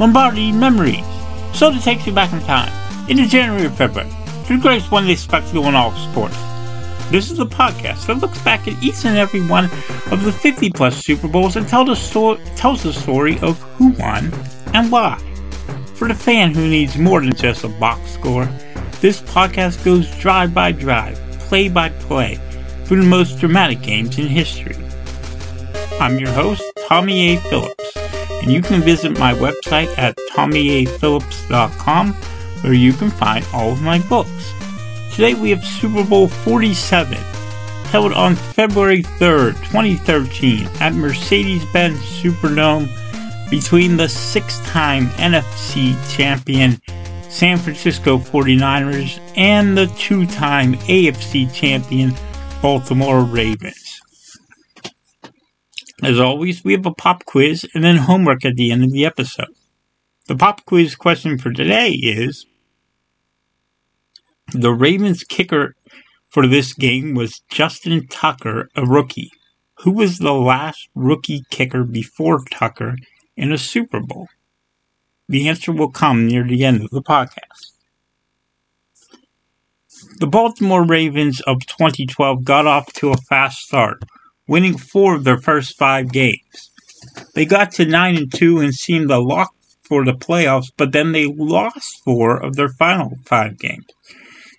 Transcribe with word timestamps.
Lombardi 0.00 0.50
Memories. 0.50 1.04
So 1.52 1.70
it 1.70 1.80
takes 1.82 2.04
you 2.04 2.12
back 2.12 2.32
in 2.32 2.40
time, 2.40 2.72
into 3.08 3.28
January 3.28 3.66
or 3.66 3.70
February, 3.70 4.10
to 4.46 4.56
the 4.56 4.60
greatest 4.60 4.90
one 4.90 5.06
they 5.06 5.14
spectacle 5.14 5.66
in 5.66 5.76
all 5.76 5.92
of 5.92 6.10
sports. 6.10 6.36
This 7.10 7.30
is 7.30 7.38
a 7.38 7.44
podcast 7.44 8.06
that 8.06 8.18
looks 8.18 8.42
back 8.42 8.66
at 8.66 8.82
each 8.82 9.04
and 9.04 9.16
every 9.16 9.46
one 9.46 9.66
of 10.10 10.24
the 10.24 10.32
50 10.32 10.70
plus 10.70 10.96
Super 10.96 11.28
Bowls 11.28 11.54
and 11.54 11.68
tell 11.68 11.84
the 11.84 11.94
sto- 11.94 12.38
tells 12.56 12.82
the 12.82 12.92
story 12.92 13.38
of 13.38 13.60
who 13.74 13.90
won 13.90 14.32
and 14.74 14.90
why. 14.90 15.16
For 15.94 16.08
the 16.08 16.14
fan 16.14 16.52
who 16.52 16.68
needs 16.68 16.98
more 16.98 17.20
than 17.20 17.34
just 17.34 17.62
a 17.62 17.68
box 17.68 18.10
score, 18.10 18.46
this 19.00 19.20
podcast 19.20 19.84
goes 19.84 20.12
drive 20.16 20.52
by 20.52 20.72
drive, 20.72 21.20
play 21.40 21.68
by 21.68 21.90
play, 21.90 22.40
through 22.84 23.02
the 23.02 23.06
most 23.06 23.38
dramatic 23.38 23.80
games 23.80 24.18
in 24.18 24.26
history. 24.26 24.76
I'm 26.00 26.18
your 26.18 26.32
host, 26.32 26.64
Tommy 26.88 27.36
A. 27.36 27.40
Phillips 27.42 28.03
and 28.44 28.52
you 28.52 28.60
can 28.60 28.82
visit 28.82 29.18
my 29.18 29.32
website 29.32 29.88
at 29.96 30.14
tommyaphillips.com 30.32 32.12
where 32.60 32.74
you 32.74 32.92
can 32.92 33.08
find 33.08 33.46
all 33.54 33.72
of 33.72 33.80
my 33.80 33.98
books. 34.00 34.52
Today 35.14 35.32
we 35.32 35.48
have 35.48 35.64
Super 35.64 36.04
Bowl 36.04 36.28
47, 36.28 37.16
held 37.86 38.12
on 38.12 38.34
February 38.34 39.02
3rd, 39.02 39.54
2013 39.64 40.68
at 40.80 40.92
Mercedes-Benz 40.92 41.98
Superdome 41.98 42.86
between 43.48 43.96
the 43.96 44.10
six-time 44.10 45.06
NFC 45.12 45.94
champion 46.14 46.78
San 47.30 47.56
Francisco 47.56 48.18
49ers 48.18 49.20
and 49.36 49.76
the 49.76 49.86
two-time 49.98 50.74
AFC 50.74 51.50
champion 51.54 52.12
Baltimore 52.60 53.22
Ravens. 53.22 53.83
As 56.04 56.20
always, 56.20 56.62
we 56.62 56.74
have 56.74 56.84
a 56.84 56.92
pop 56.92 57.24
quiz 57.24 57.64
and 57.72 57.82
then 57.82 57.96
homework 57.96 58.44
at 58.44 58.56
the 58.56 58.70
end 58.70 58.84
of 58.84 58.92
the 58.92 59.06
episode. 59.06 59.54
The 60.26 60.36
pop 60.36 60.62
quiz 60.66 60.96
question 60.96 61.38
for 61.38 61.50
today 61.50 61.92
is 61.92 62.44
The 64.52 64.74
Ravens 64.74 65.24
kicker 65.24 65.74
for 66.28 66.46
this 66.46 66.74
game 66.74 67.14
was 67.14 67.40
Justin 67.48 68.06
Tucker, 68.06 68.68
a 68.76 68.84
rookie. 68.84 69.30
Who 69.78 69.92
was 69.92 70.18
the 70.18 70.34
last 70.34 70.90
rookie 70.94 71.42
kicker 71.48 71.84
before 71.84 72.44
Tucker 72.50 72.96
in 73.34 73.50
a 73.50 73.56
Super 73.56 74.00
Bowl? 74.00 74.28
The 75.30 75.48
answer 75.48 75.72
will 75.72 75.90
come 75.90 76.26
near 76.26 76.44
the 76.44 76.66
end 76.66 76.82
of 76.82 76.90
the 76.90 77.02
podcast. 77.02 77.72
The 80.18 80.26
Baltimore 80.26 80.84
Ravens 80.84 81.40
of 81.46 81.64
2012 81.66 82.44
got 82.44 82.66
off 82.66 82.92
to 82.94 83.10
a 83.10 83.16
fast 83.16 83.60
start 83.60 84.02
winning 84.46 84.76
four 84.76 85.14
of 85.14 85.24
their 85.24 85.38
first 85.38 85.78
five 85.78 86.12
games. 86.12 86.70
They 87.34 87.44
got 87.44 87.72
to 87.72 87.84
9 87.84 88.16
and 88.16 88.32
2 88.32 88.60
and 88.60 88.74
seemed 88.74 89.10
a 89.10 89.18
lock 89.18 89.54
for 89.82 90.04
the 90.04 90.12
playoffs, 90.12 90.72
but 90.76 90.92
then 90.92 91.12
they 91.12 91.26
lost 91.26 92.02
four 92.04 92.36
of 92.36 92.56
their 92.56 92.68
final 92.68 93.18
five 93.26 93.58
games. 93.58 93.86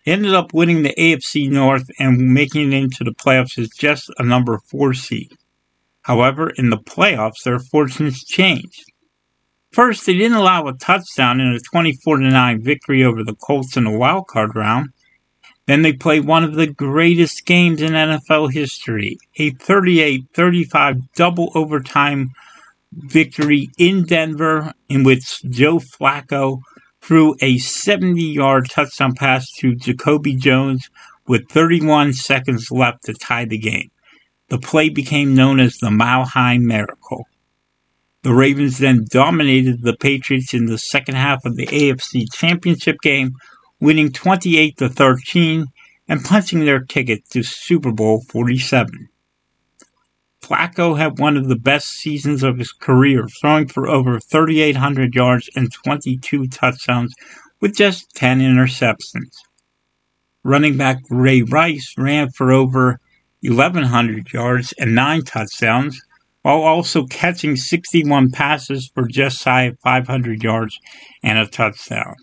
They 0.05 0.11
ended 0.11 0.35
up 0.35 0.53
winning 0.53 0.83
the 0.83 0.93
AFC 0.97 1.49
North 1.49 1.89
and 1.99 2.33
making 2.33 2.71
it 2.71 2.75
into 2.75 3.03
the 3.03 3.13
playoffs 3.13 3.57
as 3.57 3.69
just 3.69 4.11
a 4.17 4.23
number 4.23 4.59
4 4.69 4.93
seed. 4.93 5.31
However, 6.03 6.51
in 6.51 6.69
the 6.69 6.77
playoffs, 6.77 7.43
their 7.43 7.57
fortunes 7.57 8.23
changed. 8.23 8.83
First, 9.71 10.05
they 10.05 10.13
didn't 10.13 10.37
allow 10.37 10.67
a 10.67 10.73
touchdown 10.73 11.41
in 11.41 11.47
a 11.47 11.59
24 11.59 12.19
9 12.19 12.63
victory 12.63 13.03
over 13.03 13.23
the 13.23 13.35
Colts 13.35 13.75
in 13.75 13.85
the 13.85 13.97
wild 13.97 14.27
card 14.27 14.55
round, 14.55 14.89
then 15.67 15.81
they 15.81 15.93
played 15.93 16.25
one 16.25 16.43
of 16.43 16.53
the 16.53 16.67
greatest 16.67 17.45
games 17.45 17.81
in 17.81 17.93
NFL 17.93 18.53
history, 18.53 19.17
a 19.37 19.51
38-35 19.51 21.01
double 21.15 21.51
overtime 21.55 22.29
victory 22.93 23.69
in 23.77 24.03
Denver 24.03 24.73
in 24.89 25.03
which 25.03 25.41
Joe 25.49 25.79
Flacco 25.79 26.59
threw 27.01 27.33
a 27.41 27.55
70-yard 27.55 28.69
touchdown 28.69 29.13
pass 29.15 29.51
to 29.59 29.75
Jacoby 29.75 30.35
Jones 30.35 30.89
with 31.27 31.49
31 31.49 32.13
seconds 32.13 32.69
left 32.71 33.03
to 33.05 33.13
tie 33.13 33.45
the 33.45 33.57
game. 33.57 33.89
The 34.49 34.59
play 34.59 34.89
became 34.89 35.33
known 35.33 35.59
as 35.59 35.77
the 35.77 35.89
Mile 35.89 36.25
High 36.25 36.59
Miracle. 36.59 37.25
The 38.21 38.33
Ravens 38.33 38.77
then 38.77 39.05
dominated 39.09 39.81
the 39.81 39.95
Patriots 39.95 40.53
in 40.53 40.65
the 40.65 40.77
second 40.77 41.15
half 41.15 41.45
of 41.45 41.55
the 41.55 41.67
AFC 41.67 42.25
Championship 42.31 42.97
game 43.01 43.35
winning 43.79 44.11
28 44.11 44.77
to 44.77 44.89
13 44.89 45.65
and 46.07 46.23
punching 46.23 46.65
their 46.65 46.79
ticket 46.79 47.27
to 47.29 47.43
Super 47.43 47.91
Bowl 47.91 48.21
47. 48.29 49.09
Flacco 50.41 50.97
had 50.97 51.17
one 51.17 51.37
of 51.37 51.47
the 51.47 51.55
best 51.55 51.87
seasons 51.87 52.43
of 52.43 52.59
his 52.59 52.71
career, 52.71 53.27
throwing 53.41 53.67
for 53.67 53.87
over 53.87 54.19
3,800 54.19 55.15
yards 55.15 55.49
and 55.55 55.73
22 55.73 56.47
touchdowns 56.47 57.15
with 57.59 57.75
just 57.75 58.13
10 58.15 58.41
interceptions. 58.41 59.33
Running 60.43 60.77
back 60.77 60.99
Ray 61.09 61.41
Rice 61.41 61.95
ran 61.97 62.29
for 62.29 62.51
over 62.51 62.99
1,100 63.41 64.31
yards 64.31 64.73
and 64.73 64.93
9 64.93 65.23
touchdowns, 65.23 65.99
while 66.43 66.61
also 66.61 67.07
catching 67.07 67.55
61 67.55 68.29
passes 68.29 68.91
for 68.93 69.07
just 69.07 69.41
shy 69.41 69.63
of 69.63 69.79
500 69.79 70.43
yards 70.43 70.77
and 71.23 71.39
a 71.39 71.47
touchdown. 71.47 72.15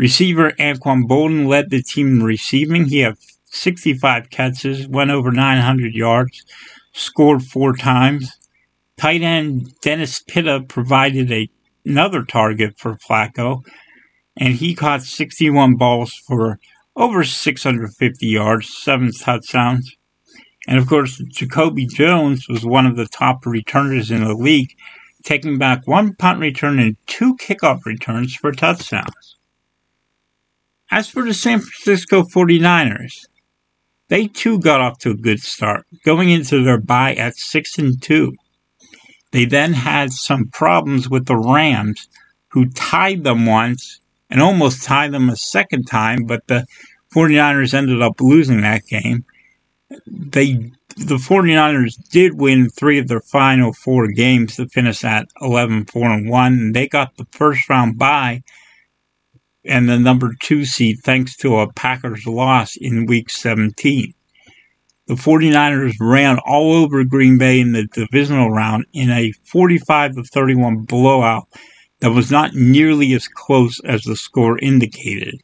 Receiver 0.00 0.52
Anquan 0.52 1.06
Boldin 1.06 1.46
led 1.46 1.68
the 1.68 1.82
team 1.82 2.08
in 2.08 2.22
receiving. 2.22 2.86
He 2.86 3.00
had 3.00 3.18
65 3.44 4.30
catches, 4.30 4.88
went 4.88 5.10
over 5.10 5.30
900 5.30 5.92
yards, 5.92 6.42
scored 6.94 7.42
four 7.42 7.74
times. 7.74 8.32
Tight 8.96 9.20
end 9.20 9.78
Dennis 9.82 10.22
Pitta 10.26 10.64
provided 10.66 11.30
a, 11.30 11.50
another 11.84 12.24
target 12.24 12.78
for 12.78 12.96
Flacco, 12.96 13.62
and 14.38 14.54
he 14.54 14.74
caught 14.74 15.02
61 15.02 15.76
balls 15.76 16.14
for 16.26 16.58
over 16.96 17.22
650 17.22 18.26
yards, 18.26 18.74
seven 18.74 19.12
touchdowns. 19.12 19.96
And 20.66 20.78
of 20.78 20.86
course, 20.86 21.22
Jacoby 21.28 21.84
Jones 21.84 22.48
was 22.48 22.64
one 22.64 22.86
of 22.86 22.96
the 22.96 23.06
top 23.06 23.44
returners 23.44 24.10
in 24.10 24.24
the 24.24 24.32
league, 24.32 24.74
taking 25.24 25.58
back 25.58 25.86
one 25.86 26.14
punt 26.14 26.40
return 26.40 26.78
and 26.78 26.96
two 27.06 27.36
kickoff 27.36 27.84
returns 27.84 28.34
for 28.34 28.50
touchdowns. 28.50 29.36
As 30.92 31.08
for 31.08 31.24
the 31.24 31.34
San 31.34 31.60
Francisco 31.60 32.22
49ers, 32.24 33.26
they 34.08 34.26
too 34.26 34.58
got 34.58 34.80
off 34.80 34.98
to 34.98 35.10
a 35.10 35.14
good 35.14 35.38
start, 35.38 35.86
going 36.04 36.30
into 36.30 36.64
their 36.64 36.80
bye 36.80 37.14
at 37.14 37.36
6 37.36 37.78
and 37.78 38.02
2. 38.02 38.34
They 39.30 39.44
then 39.44 39.72
had 39.72 40.10
some 40.10 40.48
problems 40.48 41.08
with 41.08 41.26
the 41.26 41.36
Rams, 41.36 42.08
who 42.48 42.66
tied 42.70 43.22
them 43.22 43.46
once 43.46 44.00
and 44.28 44.42
almost 44.42 44.82
tied 44.82 45.12
them 45.12 45.30
a 45.30 45.36
second 45.36 45.84
time, 45.84 46.24
but 46.24 46.44
the 46.48 46.66
49ers 47.14 47.72
ended 47.72 48.02
up 48.02 48.20
losing 48.20 48.62
that 48.62 48.84
game. 48.86 49.24
They 50.08 50.72
the 50.96 51.16
49ers 51.16 51.94
did 52.10 52.34
win 52.34 52.68
three 52.68 52.98
of 52.98 53.06
their 53.06 53.20
final 53.20 53.72
four 53.72 54.08
games 54.08 54.56
to 54.56 54.68
finish 54.68 55.04
at 55.04 55.28
11 55.40 55.86
4 55.86 56.10
and 56.10 56.28
1 56.28 56.52
and 56.52 56.74
they 56.74 56.88
got 56.88 57.16
the 57.16 57.26
first 57.30 57.68
round 57.68 57.96
bye 57.96 58.42
and 59.64 59.88
the 59.88 59.98
number 59.98 60.34
two 60.40 60.64
seed 60.64 60.96
thanks 61.04 61.36
to 61.36 61.58
a 61.58 61.72
Packers 61.72 62.26
loss 62.26 62.76
in 62.76 63.06
week 63.06 63.30
17. 63.30 64.14
The 65.06 65.14
49ers 65.14 65.94
ran 66.00 66.38
all 66.46 66.72
over 66.72 67.04
Green 67.04 67.36
Bay 67.36 67.60
in 67.60 67.72
the 67.72 67.86
divisional 67.92 68.50
round 68.50 68.86
in 68.92 69.10
a 69.10 69.32
45 69.44 70.12
31 70.32 70.84
blowout 70.84 71.48
that 72.00 72.12
was 72.12 72.30
not 72.30 72.54
nearly 72.54 73.12
as 73.12 73.28
close 73.28 73.80
as 73.84 74.02
the 74.02 74.16
score 74.16 74.58
indicated. 74.58 75.34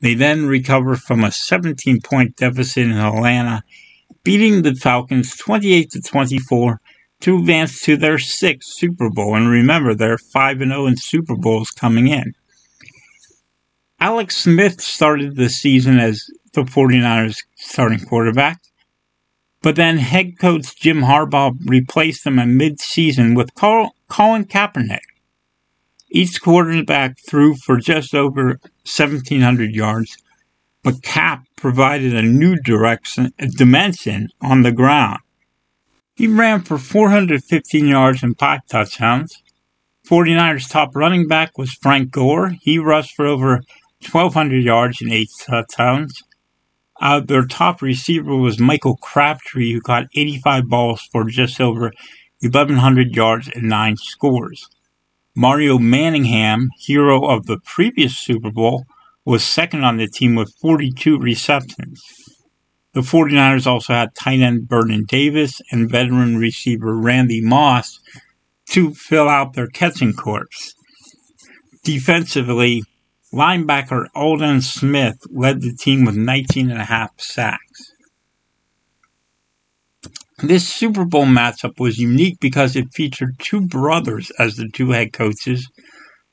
They 0.00 0.14
then 0.14 0.46
recovered 0.46 1.00
from 1.00 1.24
a 1.24 1.30
17 1.30 2.00
point 2.00 2.36
deficit 2.36 2.84
in 2.84 2.92
Atlanta, 2.92 3.62
beating 4.24 4.62
the 4.62 4.74
Falcons 4.74 5.36
28 5.36 5.90
to 5.90 6.00
24 6.00 6.80
to 7.20 7.38
advance 7.38 7.80
to 7.82 7.96
their 7.96 8.18
sixth 8.18 8.70
Super 8.72 9.10
Bowl. 9.10 9.36
And 9.36 9.48
remember, 9.48 9.94
they're 9.94 10.18
5 10.18 10.58
0 10.58 10.86
in 10.86 10.96
Super 10.96 11.36
Bowls 11.36 11.70
coming 11.70 12.08
in. 12.08 12.34
Alex 14.02 14.38
Smith 14.38 14.80
started 14.80 15.36
the 15.36 15.50
season 15.50 15.98
as 15.98 16.24
the 16.54 16.62
49ers 16.62 17.36
starting 17.56 18.00
quarterback. 18.00 18.58
But 19.62 19.76
then 19.76 19.98
head 19.98 20.38
coach 20.38 20.74
Jim 20.74 21.02
Harbaugh 21.02 21.54
replaced 21.66 22.26
him 22.26 22.38
in 22.38 22.56
mid-season 22.56 23.34
with 23.34 23.54
Colin 23.54 23.90
Kaepernick. 24.08 25.00
Each 26.10 26.40
quarterback 26.40 27.18
threw 27.28 27.54
for 27.56 27.76
just 27.76 28.14
over 28.14 28.58
1,700 28.84 29.74
yards, 29.74 30.16
but 30.82 31.02
Cap 31.02 31.44
provided 31.56 32.14
a 32.14 32.22
new 32.22 32.56
direction, 32.56 33.34
a 33.38 33.48
dimension 33.48 34.30
on 34.40 34.62
the 34.62 34.72
ground. 34.72 35.18
He 36.14 36.26
ran 36.26 36.62
for 36.62 36.78
415 36.78 37.86
yards 37.86 38.22
and 38.22 38.38
five 38.38 38.60
touchdowns. 38.66 39.42
49ers 40.08 40.68
top 40.68 40.96
running 40.96 41.28
back 41.28 41.58
was 41.58 41.78
Frank 41.82 42.10
Gore. 42.10 42.54
He 42.62 42.78
rushed 42.78 43.14
for 43.14 43.26
over 43.26 43.60
1,200 44.02 44.62
yards 44.62 45.00
and 45.02 45.12
eight 45.12 45.28
touchdowns. 45.46 46.22
Uh, 47.00 47.20
their 47.20 47.46
top 47.46 47.80
receiver 47.80 48.36
was 48.36 48.58
Michael 48.58 48.96
Crabtree, 48.96 49.72
who 49.72 49.80
caught 49.80 50.08
85 50.14 50.68
balls 50.68 51.08
for 51.12 51.24
just 51.24 51.60
over 51.60 51.92
1,100 52.40 53.14
yards 53.14 53.48
and 53.54 53.64
nine 53.64 53.96
scores. 53.96 54.68
Mario 55.34 55.78
Manningham, 55.78 56.70
hero 56.78 57.24
of 57.26 57.46
the 57.46 57.58
previous 57.64 58.18
Super 58.18 58.50
Bowl, 58.50 58.84
was 59.24 59.44
second 59.44 59.84
on 59.84 59.96
the 59.96 60.08
team 60.08 60.34
with 60.34 60.54
42 60.60 61.18
receptions. 61.18 62.02
The 62.92 63.02
49ers 63.02 63.66
also 63.66 63.92
had 63.92 64.14
tight 64.14 64.40
end 64.40 64.68
Vernon 64.68 65.04
Davis 65.06 65.62
and 65.70 65.90
veteran 65.90 66.36
receiver 66.36 66.96
Randy 66.96 67.40
Moss 67.40 68.00
to 68.70 68.92
fill 68.94 69.28
out 69.28 69.52
their 69.52 69.68
catching 69.68 70.12
corps. 70.12 70.74
Defensively, 71.84 72.82
linebacker 73.32 74.06
Aldon 74.14 74.60
Smith 74.60 75.18
led 75.30 75.62
the 75.62 75.72
team 75.72 76.04
with 76.04 76.16
19 76.16 76.70
and 76.70 76.80
a 76.80 76.84
half 76.84 77.10
sacks. 77.20 77.92
This 80.42 80.68
Super 80.68 81.04
Bowl 81.04 81.26
matchup 81.26 81.78
was 81.78 81.98
unique 81.98 82.40
because 82.40 82.74
it 82.74 82.94
featured 82.94 83.38
two 83.38 83.60
brothers 83.60 84.32
as 84.38 84.56
the 84.56 84.68
two 84.72 84.90
head 84.90 85.12
coaches, 85.12 85.68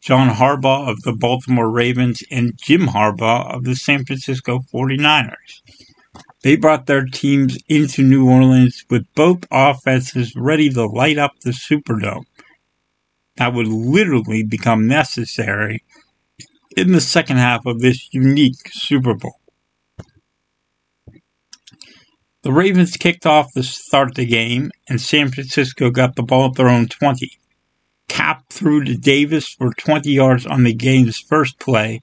John 0.01 0.33
Harbaugh 0.33 0.89
of 0.89 1.01
the 1.01 1.13
Baltimore 1.13 1.69
Ravens 1.69 2.23
and 2.31 2.53
Jim 2.57 2.87
Harbaugh 2.87 3.53
of 3.53 3.65
the 3.65 3.75
San 3.75 4.05
Francisco 4.05 4.59
49ers. 4.73 5.61
They 6.41 6.55
brought 6.55 6.85
their 6.85 7.05
teams 7.05 7.57
into 7.67 8.03
New 8.03 8.29
Orleans 8.29 8.85
with 8.89 9.03
both 9.13 9.39
offenses 9.51 10.33
ready 10.37 10.69
to 10.69 10.85
light 10.85 11.17
up 11.17 11.33
the 11.41 11.51
Superdome. 11.51 12.23
That 13.35 13.53
would 13.53 13.67
literally 13.67 14.43
become 14.43 14.87
necessary 14.87 15.83
in 16.77 16.91
the 16.91 17.01
second 17.01 17.37
half 17.37 17.65
of 17.65 17.79
this 17.79 18.07
unique 18.11 18.69
Super 18.71 19.15
Bowl. 19.15 19.39
The 22.43 22.53
Ravens 22.53 22.95
kicked 22.95 23.25
off 23.25 23.51
to 23.53 23.63
start 23.63 24.13
the 24.13 24.27
game, 24.27 24.69
and 24.87 25.01
San 25.01 25.29
Francisco 25.31 25.89
got 25.89 26.15
the 26.15 26.21
ball 26.21 26.49
at 26.49 26.55
their 26.55 26.69
own 26.69 26.87
20. 26.87 27.31
Cap 28.07 28.43
threw 28.51 28.83
to 28.83 28.95
Davis 28.95 29.49
for 29.49 29.73
20 29.73 30.11
yards 30.11 30.45
on 30.45 30.63
the 30.63 30.73
game's 30.73 31.17
first 31.17 31.59
play, 31.59 32.01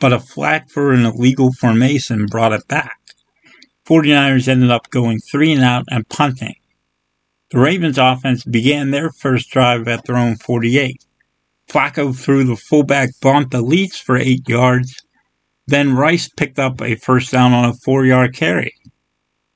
but 0.00 0.14
a 0.14 0.18
flag 0.18 0.70
for 0.70 0.92
an 0.92 1.04
illegal 1.04 1.52
formation 1.52 2.24
brought 2.24 2.54
it 2.54 2.66
back. 2.66 2.98
49ers 3.86 4.48
ended 4.48 4.70
up 4.70 4.88
going 4.88 5.18
three 5.18 5.52
and 5.52 5.62
out 5.62 5.84
and 5.90 6.08
punting. 6.08 6.56
The 7.50 7.60
Ravens 7.60 7.98
offense 7.98 8.42
began 8.42 8.90
their 8.90 9.10
first 9.10 9.50
drive 9.50 9.86
at 9.86 10.06
their 10.06 10.16
own 10.16 10.36
48. 10.36 11.04
Flacco 11.68 12.14
threw 12.16 12.44
the 12.44 12.56
fullback 12.56 13.10
Vonta 13.22 13.62
Leach 13.62 14.02
for 14.02 14.16
eight 14.16 14.48
yards. 14.48 14.94
Then 15.66 15.96
Rice 15.96 16.28
picked 16.28 16.58
up 16.58 16.80
a 16.82 16.96
first 16.96 17.32
down 17.32 17.52
on 17.52 17.64
a 17.64 17.74
four 17.74 18.04
yard 18.04 18.34
carry. 18.34 18.74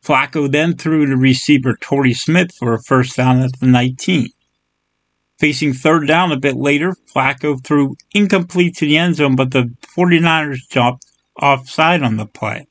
Flacco 0.04 0.50
then 0.50 0.74
threw 0.74 1.06
to 1.06 1.16
receiver 1.16 1.76
Torrey 1.80 2.14
Smith 2.14 2.50
for 2.58 2.72
a 2.72 2.82
first 2.82 3.16
down 3.16 3.40
at 3.40 3.58
the 3.60 3.66
19. 3.66 4.28
Facing 5.38 5.72
third 5.72 6.08
down 6.08 6.32
a 6.32 6.38
bit 6.38 6.56
later, 6.56 6.94
Flacco 7.14 7.62
threw 7.62 7.94
incomplete 8.12 8.76
to 8.76 8.86
the 8.86 8.96
end 8.96 9.16
zone, 9.16 9.36
but 9.36 9.52
the 9.52 9.70
49ers 9.96 10.68
jumped 10.70 11.04
offside 11.40 12.02
on 12.02 12.16
the 12.16 12.26
play. 12.26 12.66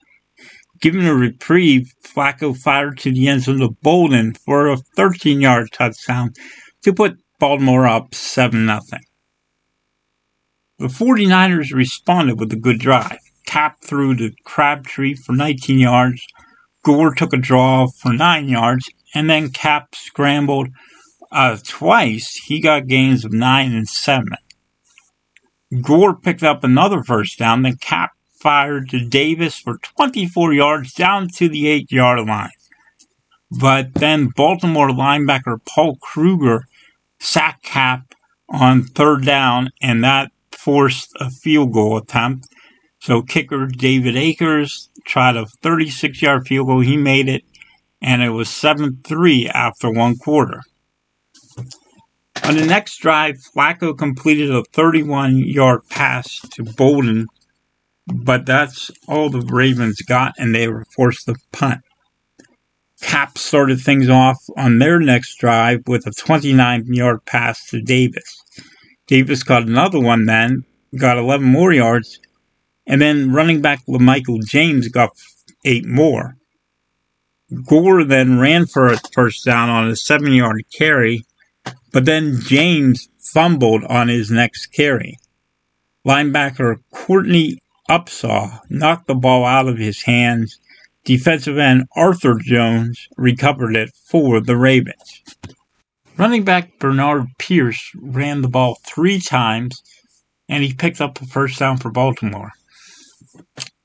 Given 0.82 1.06
a 1.06 1.14
reprieve, 1.14 1.94
Flacco 2.04 2.58
fired 2.58 2.98
to 3.00 3.12
the 3.12 3.28
end 3.28 3.44
zone 3.44 3.60
to 3.60 3.70
Boldin 3.70 4.36
for 4.38 4.68
a 4.68 4.78
13 4.78 5.40
yard 5.40 5.70
touchdown 5.72 6.34
to 6.84 6.94
put 6.94 7.18
Baltimore 7.40 7.88
up 7.88 8.14
7 8.14 8.66
0. 8.66 8.80
The 10.80 10.88
49ers 10.88 11.74
responded 11.74 12.40
with 12.40 12.54
a 12.54 12.56
good 12.56 12.80
drive. 12.80 13.18
Cap 13.48 13.78
threw 13.82 14.16
to 14.18 14.32
Crabtree 14.44 15.16
for 15.16 15.34
19 15.34 15.80
yards. 15.80 16.22
Gore 16.84 17.16
took 17.16 17.34
a 17.34 17.38
draw 17.38 17.88
for 17.88 18.14
9 18.14 18.48
yards. 18.48 18.88
And 19.16 19.28
then 19.28 19.50
Cap 19.50 19.96
scrambled 19.96 20.70
uh, 21.32 21.58
twice. 21.64 22.36
He 22.46 22.62
got 22.62 22.86
gains 22.86 23.26
of 23.26 23.34
9 23.34 23.74
and 23.74 23.88
7. 23.88 24.28
Gore 25.82 26.16
picked 26.16 26.44
up 26.44 26.64
another 26.64 27.02
first 27.02 27.40
down. 27.40 27.64
Then 27.64 27.78
Cap 27.78 28.12
fired 28.40 28.90
to 28.90 29.04
Davis 29.04 29.58
for 29.58 29.80
24 29.80 30.54
yards 30.54 30.94
down 30.94 31.28
to 31.30 31.50
the 31.50 31.68
8 31.68 31.92
yard 31.92 32.28
line. 32.28 32.52
But 33.50 33.96
then 33.96 34.28
Baltimore 34.28 34.90
linebacker 34.90 35.60
Paul 35.66 35.96
Kruger 36.02 36.66
sacked 37.20 37.64
Cap 37.64 38.14
on 38.50 38.84
third 38.84 39.26
down, 39.26 39.72
and 39.82 40.04
that 40.04 40.32
forced 40.68 41.14
a 41.22 41.30
field 41.30 41.72
goal 41.72 41.96
attempt. 41.96 42.46
So 43.00 43.22
kicker 43.22 43.68
David 43.68 44.18
Akers 44.18 44.90
tried 45.06 45.38
a 45.38 45.46
36 45.64 46.22
yard 46.22 46.46
field 46.46 46.68
goal. 46.68 46.82
He 46.82 46.98
made 46.98 47.30
it, 47.30 47.46
and 48.02 48.22
it 48.22 48.32
was 48.32 48.50
7 48.50 49.00
3 49.02 49.48
after 49.48 49.90
one 49.90 50.18
quarter. 50.18 50.62
On 52.44 52.56
the 52.56 52.66
next 52.66 52.98
drive, 52.98 53.38
Flacco 53.56 53.98
completed 53.98 54.52
a 54.52 54.64
31 54.74 55.38
yard 55.38 55.88
pass 55.90 56.42
to 56.52 56.64
Boldin, 56.64 57.28
but 58.06 58.46
that's 58.46 58.92
all 59.08 59.30
the 59.30 59.48
Ravens 59.50 60.02
got, 60.02 60.34
and 60.38 60.54
they 60.54 60.68
were 60.68 60.84
forced 60.94 61.28
to 61.28 61.36
punt. 61.54 61.80
Cap 63.02 63.38
started 63.38 63.80
things 63.80 64.10
off 64.10 64.40
on 64.58 64.80
their 64.80 65.00
next 65.00 65.38
drive 65.38 65.84
with 65.88 66.06
a 66.06 66.12
29 66.12 66.94
yard 66.94 67.24
pass 67.26 67.66
to 67.70 67.82
Davis. 67.82 68.44
Davis 69.08 69.44
caught 69.44 69.64
another 69.64 70.00
one 70.00 70.26
then, 70.26 70.66
got 70.98 71.18
11 71.18 71.46
more 71.46 71.72
yards, 71.72 72.20
and 72.86 73.02
then 73.02 73.32
running 73.32 73.62
back 73.62 73.80
LaMichael 73.88 74.46
James 74.46 74.90
got 74.90 75.12
eight 75.66 75.86
more. 75.86 76.38
Gore 77.66 78.04
then 78.04 78.40
ran 78.40 78.66
for 78.66 78.88
a 78.88 79.00
first 79.14 79.46
down 79.46 79.70
on 79.70 79.88
a 79.88 79.96
seven 79.96 80.34
yard 80.34 80.64
carry, 80.78 81.24
but 81.94 82.04
then 82.04 82.42
James 82.42 83.08
fumbled 83.20 83.86
on 83.86 84.10
his 84.10 84.30
next 84.30 84.68
carry. 84.68 85.18
Linebacker 86.06 86.78
Courtney 86.92 87.60
Upshaw 87.90 88.60
knocked 88.70 89.08
the 89.08 89.16
ball 89.16 89.46
out 89.46 89.68
of 89.68 89.78
his 89.78 90.04
hands. 90.04 90.60
Defensive 91.06 91.58
end 91.58 91.86
Arthur 91.96 92.38
Jones 92.42 93.08
recovered 93.16 93.78
it 93.78 93.92
for 94.10 94.42
the 94.42 94.58
Ravens. 94.58 95.24
Running 96.18 96.44
back 96.44 96.80
Bernard 96.80 97.28
Pierce 97.38 97.92
ran 97.96 98.42
the 98.42 98.48
ball 98.48 98.80
three 98.84 99.20
times 99.20 99.84
and 100.50 100.64
he 100.64 100.74
picked 100.74 101.00
up 101.00 101.22
a 101.22 101.28
first 101.28 101.60
down 101.60 101.78
for 101.78 101.92
Baltimore. 101.92 102.54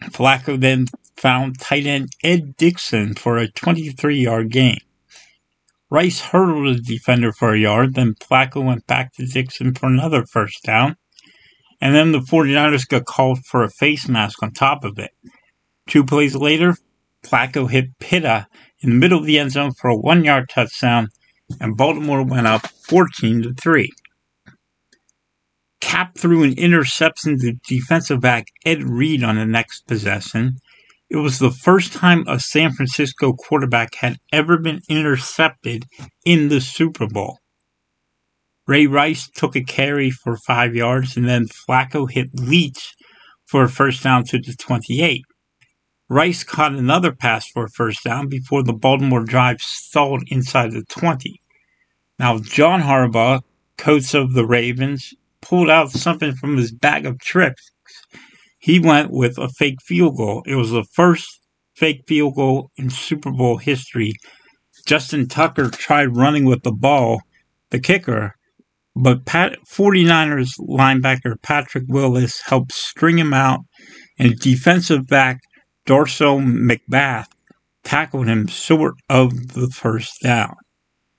Flacco 0.05 0.59
then 0.59 0.87
found 1.15 1.61
tight 1.61 1.85
end 1.85 2.09
Ed 2.25 2.57
Dickson 2.57 3.15
for 3.15 3.37
a 3.37 3.49
23 3.49 4.17
yard 4.17 4.51
gain. 4.51 4.79
Rice 5.91 6.21
hurdled 6.21 6.79
the 6.79 6.81
defender 6.81 7.33
for 7.33 7.53
a 7.53 7.59
yard, 7.59 7.95
then 7.97 8.15
Flacco 8.15 8.65
went 8.65 8.87
back 8.87 9.13
to 9.15 9.27
Dickson 9.27 9.75
for 9.75 9.87
another 9.87 10.25
first 10.25 10.63
down. 10.65 10.97
And 11.83 11.95
then 11.95 12.13
the 12.13 12.21
49ers 12.21 12.89
got 12.89 13.05
called 13.05 13.45
for 13.45 13.63
a 13.63 13.69
face 13.69 14.09
mask 14.09 14.43
on 14.43 14.53
top 14.53 14.85
of 14.85 14.99
it. 14.99 15.11
Two 15.87 16.03
plays 16.03 16.35
later, 16.35 16.77
Flacco 17.23 17.71
hit 17.71 17.99
Pitta 17.99 18.47
in 18.81 18.89
the 18.89 18.97
middle 18.97 19.19
of 19.19 19.27
the 19.27 19.39
end 19.39 19.51
zone 19.51 19.73
for 19.73 19.91
a 19.91 19.97
one 19.97 20.25
yard 20.25 20.49
touchdown 20.49 21.09
and 21.61 21.77
Baltimore 21.77 22.23
went 22.23 22.47
up 22.47 22.67
14 22.67 23.43
to 23.43 23.55
3. 23.55 23.91
Cap 25.81 26.17
threw 26.17 26.43
an 26.43 26.57
interception 26.59 27.39
to 27.41 27.55
defensive 27.69 28.21
back 28.21 28.47
Ed 28.65 28.83
Reed 28.83 29.23
on 29.23 29.37
the 29.37 29.45
next 29.45 29.87
possession. 29.87 30.57
It 31.11 31.17
was 31.17 31.39
the 31.39 31.51
first 31.51 31.93
time 31.93 32.25
a 32.27 32.41
San 32.41 32.73
Francisco 32.73 33.35
quarterback 33.35 33.97
had 33.97 34.17
ever 34.33 34.59
been 34.59 34.81
intercepted 34.89 35.85
in 36.25 36.49
the 36.49 36.61
Super 36.61 37.07
Bowl. 37.07 37.39
Ray 38.67 38.87
Rice 38.87 39.29
took 39.29 39.55
a 39.55 39.63
carry 39.63 40.11
for 40.11 40.39
five 40.47 40.75
yards, 40.75 41.17
and 41.17 41.29
then 41.29 41.47
Flacco 41.69 42.11
hit 42.11 42.29
Leach 42.33 42.95
for 43.45 43.65
a 43.65 43.69
first 43.69 44.03
down 44.03 44.25
to 44.25 44.39
the 44.39 44.55
28. 44.59 45.23
Rice 46.09 46.45
caught 46.45 46.73
another 46.73 47.13
pass 47.13 47.47
for 47.49 47.65
a 47.65 47.71
first 47.71 48.05
down 48.05 48.29
before 48.29 48.63
the 48.63 48.73
Baltimore 48.73 49.25
drive 49.25 49.61
stalled 49.61 50.23
inside 50.29 50.73
the 50.73 50.85
20. 50.89 51.42
Now, 52.23 52.39
John 52.39 52.83
Harbaugh, 52.83 53.43
coach 53.79 54.15
of 54.15 54.35
the 54.35 54.47
Ravens, 54.47 55.13
pulled 55.41 55.69
out 55.69 55.91
something 55.91 56.37
from 56.37 56.57
his 56.57 56.71
bag 56.71 57.05
of 57.05 57.19
tricks. 57.19 57.73
He 58.61 58.79
went 58.79 59.11
with 59.11 59.39
a 59.39 59.49
fake 59.49 59.83
field 59.83 60.19
goal. 60.19 60.45
It 60.47 60.55
was 60.55 60.71
the 60.71 60.85
first 60.85 61.41
fake 61.75 62.05
field 62.07 62.37
goal 62.37 62.71
in 62.77 62.91
Super 62.91 63.33
Bowl 63.33 63.57
history. 63.57 64.13
Justin 64.87 65.27
Tucker 65.27 65.69
tried 65.69 66.17
running 66.17 66.45
with 66.45 66.63
the 66.63 66.71
ball, 66.71 67.23
the 67.71 67.81
kicker, 67.81 68.37
but 68.95 69.25
Pat, 69.25 69.59
49ers 69.69 70.51
linebacker 70.61 71.43
Patrick 71.43 71.87
Willis 71.89 72.41
helped 72.43 72.71
string 72.71 73.19
him 73.19 73.35
out, 73.35 73.63
and 74.17 74.39
defensive 74.39 75.09
back 75.09 75.41
Darcel 75.87 76.41
McBath 76.41 77.27
tackled 77.83 78.29
him 78.29 78.47
short 78.47 78.95
of 79.09 79.55
the 79.55 79.69
first 79.71 80.23
down. 80.23 80.55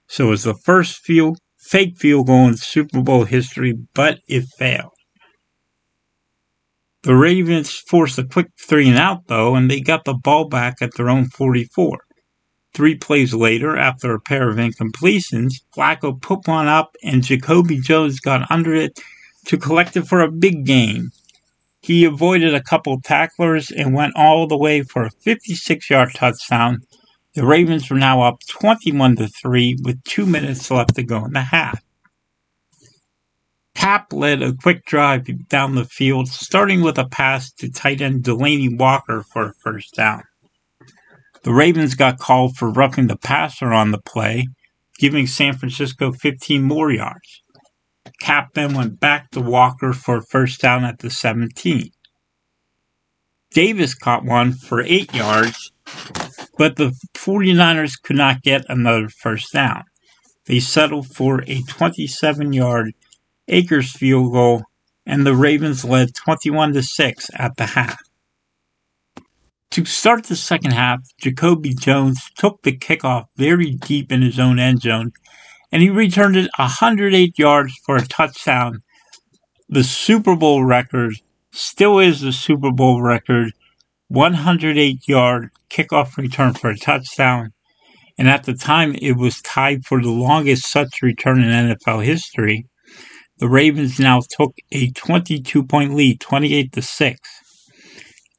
So 0.08 0.28
it 0.28 0.30
was 0.30 0.44
the 0.44 0.54
first 0.54 0.98
field, 0.98 1.38
fake 1.60 1.98
field 1.98 2.28
goal 2.28 2.48
in 2.48 2.58
Super 2.58 3.02
Bowl 3.02 3.26
history, 3.26 3.74
but 3.94 4.20
it 4.28 4.46
failed. 4.58 4.92
The 7.04 7.16
Ravens 7.16 7.72
forced 7.72 8.18
a 8.18 8.24
quick 8.24 8.48
three 8.58 8.88
and 8.88 8.98
out, 8.98 9.28
though, 9.28 9.56
and 9.56 9.70
they 9.70 9.82
got 9.82 10.06
the 10.06 10.14
ball 10.14 10.48
back 10.48 10.76
at 10.82 10.96
their 10.96 11.10
own 11.10 11.26
44. 11.26 12.00
Three 12.74 12.96
plays 12.96 13.34
later, 13.34 13.78
after 13.78 14.14
a 14.14 14.22
pair 14.22 14.50
of 14.50 14.56
incompletions, 14.56 15.56
Flacco 15.76 16.20
put 16.20 16.48
one 16.48 16.68
up 16.68 16.96
and 17.04 17.24
Jacoby 17.24 17.80
Jones 17.80 18.20
got 18.20 18.50
under 18.50 18.74
it 18.74 19.00
to 19.48 19.58
collect 19.58 19.98
it 19.98 20.08
for 20.08 20.22
a 20.22 20.32
big 20.32 20.66
gain. 20.66 21.12
He 21.82 22.06
avoided 22.06 22.56
a 22.56 22.64
couple 22.64 23.00
tacklers 23.02 23.70
and 23.70 23.94
went 23.94 24.16
all 24.16 24.48
the 24.48 24.58
way 24.58 24.82
for 24.82 25.04
a 25.04 25.12
56 25.12 25.90
yard 25.90 26.14
touchdown. 26.16 26.80
The 27.36 27.46
Ravens 27.46 27.90
were 27.90 27.98
now 27.98 28.22
up 28.22 28.42
21 28.48 29.16
to 29.16 29.28
3 29.28 29.78
with 29.84 30.04
two 30.04 30.26
minutes 30.26 30.70
left 30.70 30.96
to 30.96 31.04
go 31.04 31.26
in 31.26 31.34
the 31.34 31.42
half. 31.42 31.82
Cap 33.74 34.14
led 34.14 34.44
a 34.44 34.54
quick 34.54 34.86
drive 34.86 35.28
down 35.50 35.74
the 35.74 35.86
field, 35.86 36.28
starting 36.28 36.82
with 36.82 37.00
a 37.00 37.08
pass 37.08 37.52
to 37.54 37.72
tight 37.72 38.02
end 38.02 38.24
Delanie 38.24 38.78
Walker 38.78 39.24
for 39.24 39.48
a 39.48 39.54
first 39.54 39.96
down. 39.96 40.24
The 41.44 41.54
Ravens 41.54 41.96
got 41.96 42.20
called 42.20 42.56
for 42.56 42.70
roughing 42.70 43.08
the 43.08 43.18
passer 43.18 43.74
on 43.74 43.92
the 43.92 44.02
play, 44.02 44.48
giving 45.00 45.26
San 45.26 45.58
Francisco 45.58 46.12
15 46.12 46.62
more 46.62 46.92
yards. 46.92 47.42
Cap 48.22 48.50
then 48.54 48.76
went 48.76 49.00
back 49.00 49.32
to 49.32 49.42
Walker 49.42 49.92
for 49.92 50.18
a 50.18 50.24
first 50.24 50.62
down 50.62 50.86
at 50.86 51.00
the 51.00 51.10
17. 51.10 51.90
Davis 53.52 53.94
caught 53.96 54.24
one 54.24 54.54
for 54.54 54.82
8 54.82 55.14
yards, 55.14 55.72
but 56.64 56.78
the 56.78 56.96
49ers 57.14 58.02
could 58.02 58.16
not 58.16 58.42
get 58.42 58.64
another 58.70 59.10
first 59.10 59.52
down. 59.52 59.84
They 60.46 60.62
settled 60.62 61.08
for 61.08 61.44
a 61.46 61.62
27 61.64 62.54
yard 62.54 62.94
Akers 63.50 63.92
field 63.92 64.32
goal, 64.32 64.64
and 65.06 65.26
the 65.26 65.36
Ravens 65.36 65.84
led 65.84 66.16
21 66.16 66.72
to 66.72 66.82
6 66.82 67.30
at 67.36 67.58
the 67.58 67.66
half. 67.66 68.00
To 69.72 69.84
start 69.84 70.24
the 70.24 70.38
second 70.38 70.72
half, 70.72 71.02
Jacoby 71.20 71.74
Jones 71.74 72.32
took 72.38 72.62
the 72.62 72.72
kickoff 72.72 73.26
very 73.36 73.72
deep 73.72 74.10
in 74.10 74.22
his 74.22 74.40
own 74.40 74.58
end 74.58 74.84
zone, 74.84 75.12
and 75.70 75.82
he 75.82 75.90
returned 75.90 76.38
it 76.38 76.50
108 76.56 77.38
yards 77.38 77.74
for 77.86 77.98
a 77.98 78.08
touchdown. 78.08 78.80
The 79.68 79.84
Super 79.84 80.38
Bowl 80.38 80.64
record 80.64 81.16
still 81.52 82.00
is 82.00 82.22
the 82.22 82.32
Super 82.32 82.72
Bowl 82.72 83.02
record 83.02 83.52
108 84.14 85.08
yard 85.08 85.50
kickoff 85.72 86.18
return 86.18 86.54
for 86.54 86.70
a 86.70 86.78
touchdown. 86.78 87.52
And 88.16 88.30
at 88.30 88.44
the 88.44 88.54
time, 88.54 88.96
it 89.02 89.18
was 89.18 89.42
tied 89.42 89.86
for 89.86 90.00
the 90.00 90.12
longest 90.12 90.72
such 90.72 91.02
return 91.02 91.42
in 91.42 91.50
NFL 91.50 92.06
history. 92.06 92.68
The 93.40 93.50
Ravens 93.50 94.00
now 94.00 94.22
took 94.38 94.54
a 94.72 94.92
22 94.92 95.64
point 95.64 95.96
lead, 95.96 96.20
28 96.20 96.72
to 96.74 96.82
6. 96.84 97.20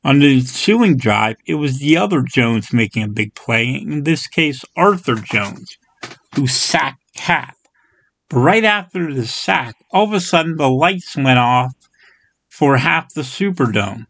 On 0.04 0.20
the 0.20 0.34
ensuing 0.34 0.96
drive, 0.96 1.38
it 1.44 1.56
was 1.56 1.80
the 1.80 1.96
other 1.96 2.22
Jones 2.22 2.72
making 2.72 3.02
a 3.02 3.08
big 3.08 3.34
play, 3.34 3.64
in 3.66 4.04
this 4.04 4.28
case, 4.28 4.64
Arthur 4.76 5.16
Jones, 5.16 5.76
who 6.36 6.46
sacked 6.46 7.02
Cap. 7.16 7.56
But 8.30 8.38
right 8.38 8.64
after 8.64 9.12
the 9.12 9.26
sack, 9.26 9.74
all 9.90 10.04
of 10.04 10.12
a 10.12 10.20
sudden 10.20 10.56
the 10.56 10.70
lights 10.70 11.16
went 11.16 11.40
off 11.40 11.72
for 12.48 12.76
half 12.76 13.12
the 13.12 13.22
Superdome. 13.22 14.06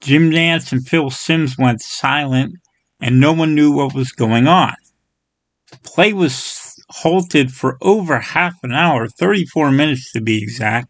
Jim 0.00 0.30
Nantz 0.30 0.72
and 0.72 0.86
Phil 0.86 1.10
Simms 1.10 1.56
went 1.58 1.80
silent, 1.80 2.54
and 3.00 3.20
no 3.20 3.32
one 3.32 3.54
knew 3.54 3.72
what 3.72 3.94
was 3.94 4.12
going 4.12 4.46
on. 4.46 4.74
The 5.70 5.78
Play 5.78 6.12
was 6.12 6.74
halted 6.90 7.52
for 7.52 7.76
over 7.82 8.18
half 8.18 8.54
an 8.62 8.72
hour, 8.72 9.08
34 9.08 9.70
minutes 9.70 10.12
to 10.12 10.20
be 10.20 10.42
exact, 10.42 10.88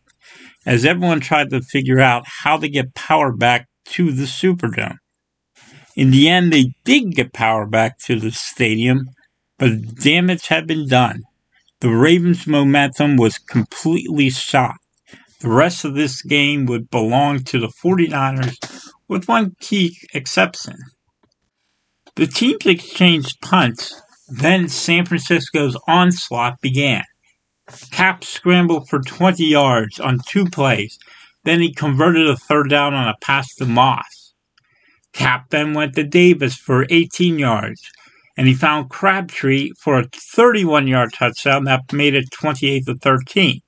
as 0.67 0.85
everyone 0.85 1.21
tried 1.21 1.51
to 1.51 1.61
figure 1.63 2.01
out 2.01 2.25
how 2.27 2.59
to 2.59 2.69
get 2.69 2.95
power 2.95 3.33
back 3.33 3.67
to 3.87 4.13
the 4.13 4.25
Superdome. 4.25 4.99
In 5.97 6.11
the 6.11 6.29
end, 6.29 6.53
they 6.53 6.75
did 6.85 7.17
get 7.17 7.33
power 7.33 7.67
back 7.67 7.99
to 8.01 8.21
the 8.21 8.31
stadium, 8.31 9.11
but 9.59 9.97
damage 9.97 10.47
had 10.47 10.67
been 10.67 10.87
done. 10.87 11.23
The 11.81 11.91
Ravens' 11.91 12.47
momentum 12.47 13.17
was 13.17 13.39
completely 13.39 14.31
shot. 14.31 14.77
The 15.41 15.49
rest 15.49 15.85
of 15.85 15.95
this 15.95 16.23
game 16.23 16.67
would 16.67 16.91
belong 16.91 17.45
to 17.45 17.59
the 17.59 17.69
49ers, 17.69 18.57
with 19.09 19.29
one 19.29 19.55
key 19.61 19.97
exception. 20.13 20.77
The 22.17 22.27
teams 22.27 22.67
exchanged 22.67 23.41
punts, 23.41 24.01
then 24.29 24.69
San 24.69 25.07
Francisco's 25.07 25.77
onslaught 25.87 26.61
began. 26.61 27.05
Cap 27.91 28.25
scrambled 28.25 28.89
for 28.89 29.01
20 29.01 29.45
yards 29.45 30.01
on 30.01 30.19
two 30.27 30.47
plays 30.47 30.99
then 31.49 31.61
he 31.61 31.73
converted 31.73 32.29
a 32.29 32.37
third 32.37 32.69
down 32.69 32.93
on 32.93 33.09
a 33.09 33.17
pass 33.23 33.55
to 33.55 33.65
Moss. 33.65 34.35
Cap 35.15 35.47
then 35.49 35.73
went 35.73 35.95
to 35.95 36.05
Davis 36.05 36.57
for 36.57 36.87
18 36.91 37.39
yards, 37.39 37.91
and 38.37 38.47
he 38.47 38.55
found 38.55 38.91
Crabtree 38.91 39.71
for 39.81 39.99
a 39.99 40.09
31 40.13 40.87
yard 40.87 41.15
touchdown 41.15 41.65
that 41.65 41.91
made 41.93 42.15
it 42.15 42.31
28 42.33 42.85
to 42.85 42.95
13. 42.97 43.61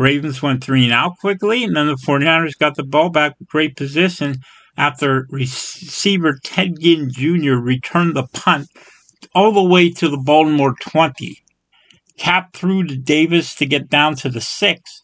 Ravens 0.00 0.40
went 0.40 0.64
three 0.64 0.84
and 0.84 0.94
out 0.94 1.18
quickly, 1.18 1.62
and 1.62 1.76
then 1.76 1.86
the 1.86 1.94
49ers 1.94 2.58
got 2.58 2.74
the 2.74 2.82
ball 2.82 3.10
back 3.10 3.38
with 3.38 3.48
great 3.50 3.76
position 3.76 4.36
after 4.74 5.26
receiver 5.28 6.38
Ted 6.42 6.80
Ginn 6.80 7.10
Jr. 7.12 7.56
returned 7.56 8.16
the 8.16 8.26
punt 8.32 8.68
all 9.34 9.52
the 9.52 9.62
way 9.62 9.90
to 9.90 10.08
the 10.08 10.16
Baltimore 10.16 10.74
20. 10.80 11.36
Cap 12.16 12.54
threw 12.54 12.82
to 12.84 12.96
Davis 12.96 13.54
to 13.56 13.66
get 13.66 13.90
down 13.90 14.14
to 14.16 14.30
the 14.30 14.40
six, 14.40 15.02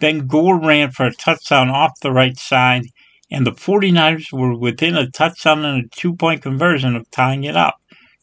then 0.00 0.26
Gore 0.26 0.58
ran 0.58 0.92
for 0.92 1.04
a 1.04 1.14
touchdown 1.14 1.68
off 1.68 2.00
the 2.00 2.10
right 2.10 2.38
side, 2.38 2.84
and 3.30 3.46
the 3.46 3.52
49ers 3.52 4.32
were 4.32 4.58
within 4.58 4.96
a 4.96 5.10
touchdown 5.10 5.62
and 5.62 5.84
a 5.84 5.88
two 5.94 6.16
point 6.16 6.40
conversion 6.40 6.96
of 6.96 7.10
tying 7.10 7.44
it 7.44 7.54
up 7.54 7.74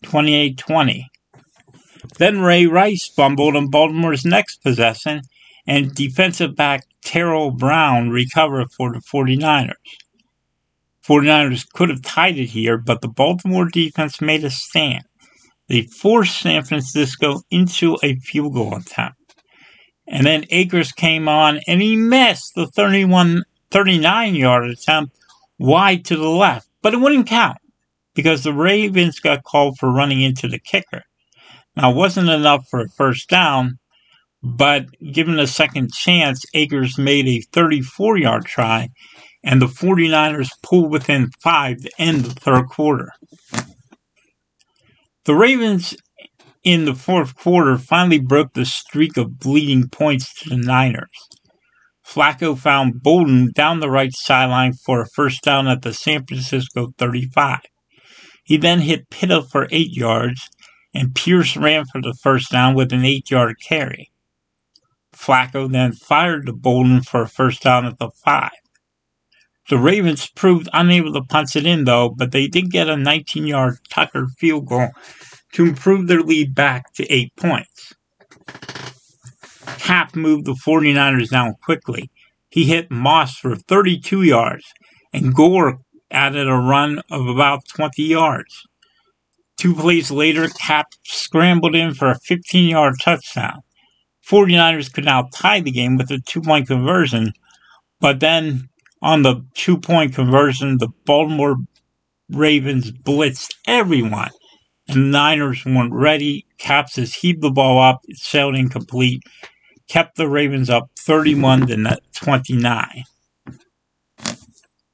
28 0.01 0.57
20. 0.57 1.07
Then 2.17 2.41
Ray 2.41 2.65
Rice 2.65 3.07
fumbled 3.07 3.55
on 3.55 3.69
Baltimore's 3.69 4.25
next 4.25 4.63
possession, 4.63 5.21
and 5.67 5.93
defensive 5.93 6.55
back 6.55 6.85
Tarell 7.03 7.51
Brown 7.51 8.09
recovered 8.09 8.71
for 8.71 8.91
the 8.93 8.99
49ers. 8.99 9.73
49ers 11.07 11.65
could 11.71 11.89
have 11.89 12.01
tied 12.01 12.37
it 12.37 12.47
here, 12.47 12.77
but 12.77 13.01
the 13.01 13.07
Baltimore 13.07 13.69
defense 13.69 14.21
made 14.21 14.43
a 14.43 14.49
stand. 14.49 15.03
They 15.67 15.83
forced 15.83 16.39
San 16.39 16.63
Francisco 16.63 17.41
into 17.51 17.97
a 18.03 18.15
field 18.15 18.53
goal 18.53 18.75
attempt. 18.75 19.19
And 20.07 20.25
then 20.25 20.45
Akers 20.49 20.91
came 20.91 21.27
on 21.27 21.59
and 21.67 21.81
he 21.81 21.95
missed 21.95 22.53
the 22.55 22.67
31, 22.67 23.43
39 23.71 24.35
yard 24.35 24.69
attempt 24.69 25.15
wide 25.57 26.05
to 26.05 26.15
the 26.15 26.29
left. 26.29 26.67
But 26.81 26.93
it 26.93 26.97
wouldn't 26.97 27.27
count 27.27 27.57
because 28.13 28.43
the 28.43 28.53
Ravens 28.53 29.19
got 29.19 29.43
called 29.43 29.77
for 29.79 29.91
running 29.91 30.21
into 30.21 30.47
the 30.47 30.59
kicker. 30.59 31.03
Now, 31.75 31.91
it 31.91 31.95
wasn't 31.95 32.29
enough 32.29 32.67
for 32.69 32.81
a 32.81 32.89
first 32.89 33.29
down, 33.29 33.79
but 34.45 34.85
given 35.11 35.39
a 35.39 35.47
second 35.47 35.91
chance, 35.91 36.45
Akers 36.53 36.99
made 36.99 37.27
a 37.27 37.41
34 37.51 38.17
yard 38.19 38.45
try, 38.45 38.89
and 39.43 39.59
the 39.59 39.65
49ers 39.65 40.49
pulled 40.61 40.91
within 40.91 41.31
five 41.41 41.77
to 41.81 41.89
end 41.97 42.21
the 42.21 42.39
third 42.39 42.67
quarter. 42.67 43.09
The 45.25 45.33
Ravens 45.33 45.95
in 46.63 46.85
the 46.85 46.93
fourth 46.93 47.35
quarter 47.35 47.79
finally 47.79 48.19
broke 48.19 48.53
the 48.53 48.65
streak 48.65 49.17
of 49.17 49.39
bleeding 49.39 49.89
points 49.89 50.31
to 50.35 50.49
the 50.49 50.57
Niners. 50.57 51.09
Flacco 52.05 52.55
found 52.55 53.01
Boldin 53.01 53.51
down 53.51 53.79
the 53.79 53.89
right 53.89 54.13
sideline 54.13 54.73
for 54.73 55.01
a 55.01 55.07
first 55.15 55.41
down 55.41 55.67
at 55.67 55.81
the 55.81 55.91
San 55.91 56.23
Francisco 56.23 56.89
35. 56.99 57.61
He 58.43 58.57
then 58.57 58.81
hit 58.81 59.09
Pitta 59.09 59.41
for 59.41 59.67
8 59.71 59.89
yards, 59.91 60.49
and 60.93 61.15
Pierce 61.15 61.57
ran 61.57 61.85
for 61.91 61.99
the 61.99 62.15
first 62.21 62.51
down 62.51 62.75
with 62.75 62.93
an 62.93 63.03
8 63.03 63.31
yard 63.31 63.55
carry. 63.67 64.11
Flacco 65.15 65.71
then 65.71 65.93
fired 65.93 66.45
to 66.45 66.53
Boldin 66.53 67.05
for 67.05 67.23
a 67.23 67.27
first 67.27 67.63
down 67.63 67.85
at 67.85 67.99
the 67.99 68.09
five. 68.09 68.51
The 69.67 69.77
Ravens 69.79 70.27
proved 70.27 70.69
unable 70.73 71.13
to 71.13 71.23
punch 71.23 71.55
it 71.55 71.65
in, 71.65 71.85
though, 71.85 72.09
but 72.09 72.31
they 72.31 72.47
did 72.47 72.69
get 72.69 72.87
a 72.87 72.95
19 72.95 73.47
yard 73.47 73.77
Tucker 73.89 74.27
field 74.37 74.67
goal 74.67 74.89
to 75.53 75.65
improve 75.65 76.07
their 76.07 76.21
lead 76.21 76.53
back 76.53 76.93
to 76.93 77.11
eight 77.11 77.35
points. 77.35 77.93
Cap 79.79 80.15
moved 80.15 80.45
the 80.45 80.53
49ers 80.53 81.29
down 81.29 81.55
quickly. 81.63 82.11
He 82.49 82.65
hit 82.65 82.91
Moss 82.91 83.37
for 83.37 83.55
32 83.55 84.21
yards, 84.21 84.65
and 85.11 85.33
Gore 85.33 85.79
added 86.11 86.47
a 86.47 86.55
run 86.55 87.01
of 87.09 87.27
about 87.27 87.67
20 87.67 88.03
yards. 88.03 88.63
Two 89.57 89.73
plays 89.73 90.11
later, 90.11 90.47
Cap 90.49 90.87
scrambled 91.03 91.75
in 91.75 91.93
for 91.93 92.09
a 92.09 92.19
15 92.19 92.69
yard 92.69 92.95
touchdown. 93.01 93.61
49ers 94.29 94.91
could 94.91 95.05
now 95.05 95.29
tie 95.33 95.59
the 95.59 95.71
game 95.71 95.97
with 95.97 96.11
a 96.11 96.19
two 96.19 96.41
point 96.41 96.67
conversion, 96.67 97.33
but 97.99 98.19
then 98.19 98.69
on 99.01 99.21
the 99.21 99.45
two 99.53 99.77
point 99.77 100.15
conversion, 100.15 100.77
the 100.77 100.89
Baltimore 101.05 101.57
Ravens 102.29 102.91
blitzed 102.91 103.53
everyone. 103.67 104.31
And 104.87 104.97
the 104.97 105.17
Niners 105.17 105.65
weren't 105.65 105.93
ready. 105.93 106.45
Caps 106.57 106.95
just 106.95 107.15
heaved 107.15 107.41
the 107.41 107.51
ball 107.51 107.81
up. 107.81 108.01
It 108.07 108.17
sailed 108.17 108.55
incomplete. 108.55 109.23
Kept 109.87 110.15
the 110.15 110.27
Ravens 110.27 110.69
up 110.69 110.89
31 110.99 111.67
to 111.67 111.99
29. 112.15 113.03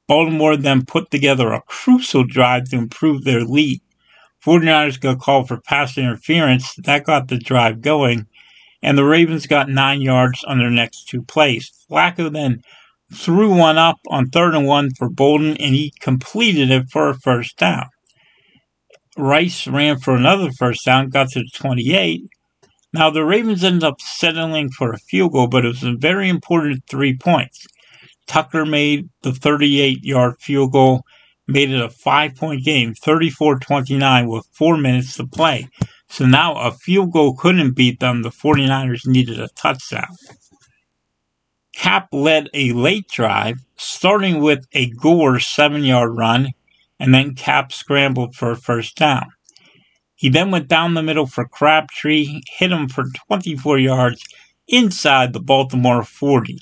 Baltimore 0.08 0.56
then 0.56 0.84
put 0.84 1.10
together 1.10 1.52
a 1.52 1.62
crucial 1.62 2.24
drive 2.24 2.64
to 2.70 2.76
improve 2.76 3.24
their 3.24 3.44
lead. 3.44 3.80
49ers 4.44 5.00
got 5.00 5.20
called 5.20 5.48
for 5.48 5.60
pass 5.60 5.96
interference. 5.96 6.74
That 6.84 7.04
got 7.04 7.28
the 7.28 7.38
drive 7.38 7.80
going. 7.80 8.26
And 8.82 8.98
the 8.98 9.04
Ravens 9.04 9.46
got 9.46 9.68
nine 9.68 10.00
yards 10.00 10.42
on 10.44 10.58
their 10.58 10.70
next 10.70 11.08
two 11.08 11.22
plays. 11.22 11.70
Flacco 11.90 12.32
then 12.32 12.62
threw 13.14 13.54
one 13.54 13.78
up 13.78 13.98
on 14.08 14.28
third 14.28 14.54
and 14.54 14.66
one 14.66 14.90
for 14.98 15.08
Boldin, 15.08 15.56
and 15.60 15.74
he 15.74 15.92
completed 16.00 16.70
it 16.70 16.88
for 16.90 17.08
a 17.08 17.18
first 17.18 17.56
down. 17.58 17.86
Rice 19.16 19.66
ran 19.66 19.98
for 19.98 20.16
another 20.16 20.50
first 20.58 20.84
down, 20.84 21.10
got 21.10 21.28
to 21.30 21.40
the 21.40 21.50
28. 21.54 22.22
Now, 22.94 23.10
the 23.10 23.24
Ravens 23.24 23.64
ended 23.64 23.84
up 23.84 24.00
settling 24.00 24.70
for 24.70 24.92
a 24.92 24.98
field 24.98 25.32
goal, 25.32 25.46
but 25.46 25.64
it 25.64 25.68
was 25.68 25.82
a 25.82 25.94
very 25.96 26.28
important 26.28 26.84
three 26.88 27.16
points. 27.16 27.66
Tucker 28.26 28.64
made 28.64 29.08
the 29.22 29.32
38 29.32 30.04
yard 30.04 30.36
field 30.40 30.72
goal, 30.72 31.02
made 31.46 31.70
it 31.70 31.80
a 31.80 31.90
five 31.90 32.34
point 32.34 32.64
game, 32.64 32.94
34 32.94 33.58
29, 33.58 34.28
with 34.28 34.46
four 34.52 34.76
minutes 34.76 35.16
to 35.16 35.26
play. 35.26 35.68
So 36.12 36.26
now 36.26 36.56
a 36.56 36.72
field 36.72 37.10
goal 37.10 37.34
couldn't 37.34 37.70
beat 37.70 38.00
them. 38.00 38.20
The 38.20 38.28
49ers 38.28 39.06
needed 39.06 39.40
a 39.40 39.48
touchdown. 39.48 40.14
Cap 41.74 42.08
led 42.12 42.50
a 42.52 42.72
late 42.72 43.08
drive, 43.08 43.64
starting 43.78 44.42
with 44.42 44.66
a 44.72 44.90
Gore 44.90 45.40
seven 45.40 45.84
yard 45.84 46.14
run, 46.14 46.50
and 47.00 47.14
then 47.14 47.34
Cap 47.34 47.72
scrambled 47.72 48.34
for 48.34 48.50
a 48.50 48.58
first 48.58 48.94
down. 48.94 49.24
He 50.14 50.28
then 50.28 50.50
went 50.50 50.68
down 50.68 50.92
the 50.92 51.02
middle 51.02 51.26
for 51.26 51.48
Crabtree, 51.48 52.42
hit 52.58 52.70
him 52.70 52.90
for 52.90 53.06
24 53.28 53.78
yards 53.78 54.22
inside 54.68 55.32
the 55.32 55.40
Baltimore 55.40 56.04
40. 56.04 56.58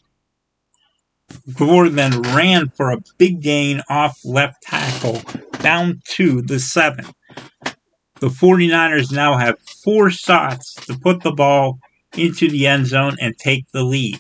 Gore 1.55 1.89
then 1.89 2.23
ran 2.23 2.69
for 2.69 2.93
a 2.93 3.03
big 3.19 3.43
gain 3.43 3.83
off 3.89 4.21
left 4.25 4.63
tackle 4.63 5.21
down 5.61 6.03
to 6.11 6.41
the 6.41 6.61
7. 6.61 7.05
The 8.21 8.29
49ers 8.29 9.11
now 9.11 9.39
have 9.39 9.59
four 9.83 10.11
shots 10.11 10.75
to 10.87 10.99
put 10.99 11.23
the 11.23 11.33
ball 11.33 11.79
into 12.17 12.51
the 12.51 12.67
end 12.67 12.87
zone 12.87 13.17
and 13.19 13.35
take 13.39 13.65
the 13.73 13.83
lead. 13.83 14.19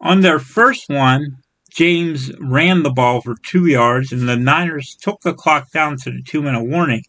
On 0.00 0.22
their 0.22 0.40
first 0.40 0.88
one, 0.88 1.36
James 1.70 2.32
ran 2.40 2.82
the 2.82 2.90
ball 2.90 3.20
for 3.20 3.36
two 3.46 3.66
yards, 3.66 4.10
and 4.10 4.28
the 4.28 4.36
Niners 4.36 4.96
took 5.00 5.20
the 5.20 5.32
clock 5.32 5.70
down 5.70 5.96
to 5.98 6.10
the 6.10 6.20
two 6.22 6.42
minute 6.42 6.64
warning, 6.64 7.04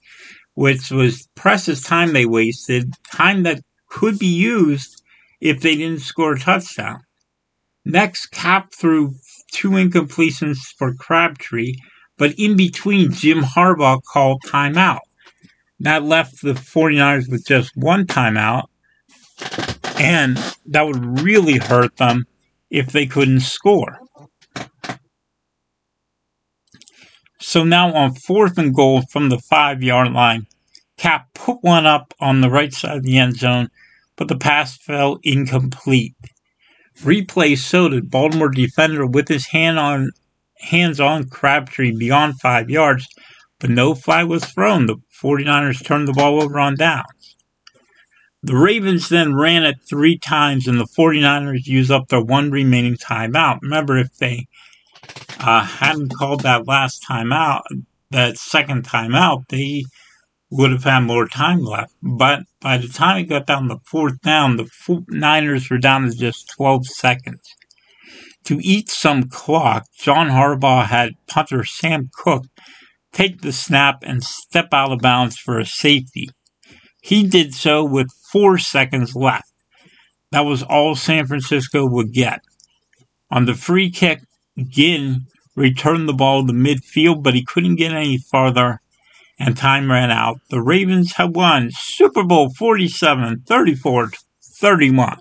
which 0.53 0.91
was 0.91 1.27
precious 1.33 1.81
time 1.81 2.13
they 2.13 2.27
wasted, 2.27 2.93
time 3.11 3.41
that 3.43 3.61
could 3.89 4.19
be 4.19 4.27
used 4.27 5.01
if 5.41 5.61
they 5.61 5.75
didn't 5.75 6.01
score 6.01 6.33
a 6.33 6.39
touchdown. 6.39 6.99
Next, 7.83 8.27
Cap 8.27 8.71
threw 8.71 9.15
two 9.51 9.71
incompletions 9.71 10.59
for 10.77 10.93
Crabtree, 10.93 11.73
but 12.17 12.33
in 12.37 12.55
between, 12.55 13.11
Jim 13.11 13.41
Harbaugh 13.41 14.01
called 14.03 14.41
timeout. 14.45 14.99
That 15.83 16.03
left 16.03 16.41
the 16.41 16.53
49ers 16.53 17.29
with 17.29 17.45
just 17.45 17.75
one 17.75 18.07
timeout, 18.07 18.67
and 19.99 20.37
that 20.67 20.85
would 20.85 21.19
really 21.19 21.57
hurt 21.57 21.97
them 21.97 22.23
if 22.69 22.93
they 22.93 23.05
couldn't 23.05 23.41
score. 23.41 23.99
So 27.41 27.65
now 27.65 27.93
on 27.93 28.15
fourth 28.15 28.57
and 28.57 28.73
goal 28.73 29.01
from 29.11 29.27
the 29.27 29.39
five 29.39 29.83
yard 29.83 30.13
line, 30.13 30.47
Cap 30.97 31.27
put 31.33 31.57
one 31.61 31.85
up 31.85 32.13
on 32.21 32.39
the 32.39 32.49
right 32.49 32.71
side 32.71 32.95
of 32.95 33.03
the 33.03 33.17
end 33.17 33.35
zone, 33.35 33.67
but 34.15 34.29
the 34.29 34.37
pass 34.37 34.77
fell 34.77 35.19
incomplete. 35.21 36.15
Replay 36.99 37.57
showed 37.57 38.09
Baltimore 38.09 38.47
defender 38.47 39.05
with 39.05 39.27
his 39.27 39.47
hand 39.47 39.77
on 39.77 40.11
hands 40.59 41.01
on 41.01 41.27
Crabtree 41.27 41.91
beyond 41.91 42.39
five 42.39 42.69
yards, 42.69 43.05
but 43.59 43.69
no 43.69 43.93
flag 43.93 44.27
was 44.27 44.45
thrown. 44.45 44.85
The 44.85 44.95
49ers 45.21 45.83
turned 45.83 46.07
the 46.07 46.13
ball 46.13 46.41
over 46.41 46.59
on 46.59 46.75
downs. 46.75 47.35
The 48.41 48.57
Ravens 48.57 49.07
then 49.07 49.35
ran 49.35 49.63
it 49.63 49.77
three 49.87 50.17
times, 50.17 50.67
and 50.67 50.79
the 50.79 50.87
49ers 50.97 51.65
used 51.65 51.91
up 51.91 52.09
their 52.09 52.21
one 52.21 52.51
remaining 52.51 52.95
timeout. 52.95 53.61
Remember, 53.61 53.97
if 53.97 54.17
they 54.17 54.47
uh, 55.39 55.63
hadn't 55.63 56.13
called 56.13 56.41
that 56.41 56.67
last 56.67 57.05
timeout, 57.09 57.61
that 58.11 58.37
second 58.37 58.83
timeout, 58.83 59.47
they 59.47 59.85
would 60.49 60.71
have 60.71 60.83
had 60.83 60.99
more 61.01 61.27
time 61.27 61.63
left. 61.63 61.95
But 62.01 62.41
by 62.59 62.77
the 62.77 62.87
time 62.87 63.17
it 63.17 63.29
got 63.29 63.47
down 63.47 63.69
to 63.69 63.79
fourth 63.85 64.21
down, 64.21 64.57
the 64.57 64.69
Niners 65.07 65.69
were 65.69 65.77
down 65.79 66.03
to 66.03 66.11
just 66.11 66.49
12 66.49 66.85
seconds. 66.85 67.41
To 68.45 68.59
eat 68.61 68.89
some 68.89 69.29
clock, 69.29 69.85
John 69.97 70.27
Harbaugh 70.27 70.85
had 70.85 71.13
punter 71.27 71.63
Sam 71.63 72.09
Koch 72.15 72.45
take 73.13 73.41
the 73.41 73.53
snap 73.53 74.03
and 74.03 74.23
step 74.23 74.73
out 74.73 74.91
of 74.91 74.99
bounds 74.99 75.37
for 75.37 75.59
a 75.59 75.65
safety. 75.65 76.29
He 77.01 77.27
did 77.27 77.53
so 77.53 77.83
with 77.83 78.11
four 78.31 78.57
seconds 78.57 79.15
left. 79.15 79.51
That 80.31 80.41
was 80.41 80.63
all 80.63 80.95
San 80.95 81.27
Francisco 81.27 81.85
would 81.87 82.11
get. 82.11 82.41
On 83.29 83.45
the 83.45 83.53
free 83.53 83.89
kick, 83.89 84.21
Ginn 84.57 85.27
returned 85.55 86.09
the 86.09 86.13
ball 86.13 86.45
to 86.45 86.53
midfield, 86.53 87.23
but 87.23 87.35
he 87.35 87.45
couldn't 87.45 87.75
get 87.75 87.93
any 87.93 88.17
farther, 88.17 88.81
and 89.39 89.55
time 89.55 89.91
ran 89.91 90.11
out. 90.11 90.39
The 90.49 90.61
Ravens 90.61 91.13
had 91.13 91.35
won 91.35 91.69
Super 91.71 92.23
Bowl 92.23 92.49
47, 92.57 93.43
34 93.47 94.11
31. 94.59 95.17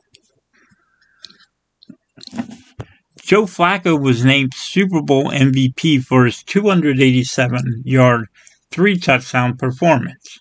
Joe 3.33 3.45
Flacco 3.45 3.99
was 3.99 4.27
named 4.27 4.53
Super 4.53 5.01
Bowl 5.01 5.31
MVP 5.31 6.05
for 6.05 6.27
his 6.27 6.42
287 6.42 7.81
yard, 7.83 8.27
three 8.71 8.99
touchdown 8.99 9.57
performance. 9.57 10.38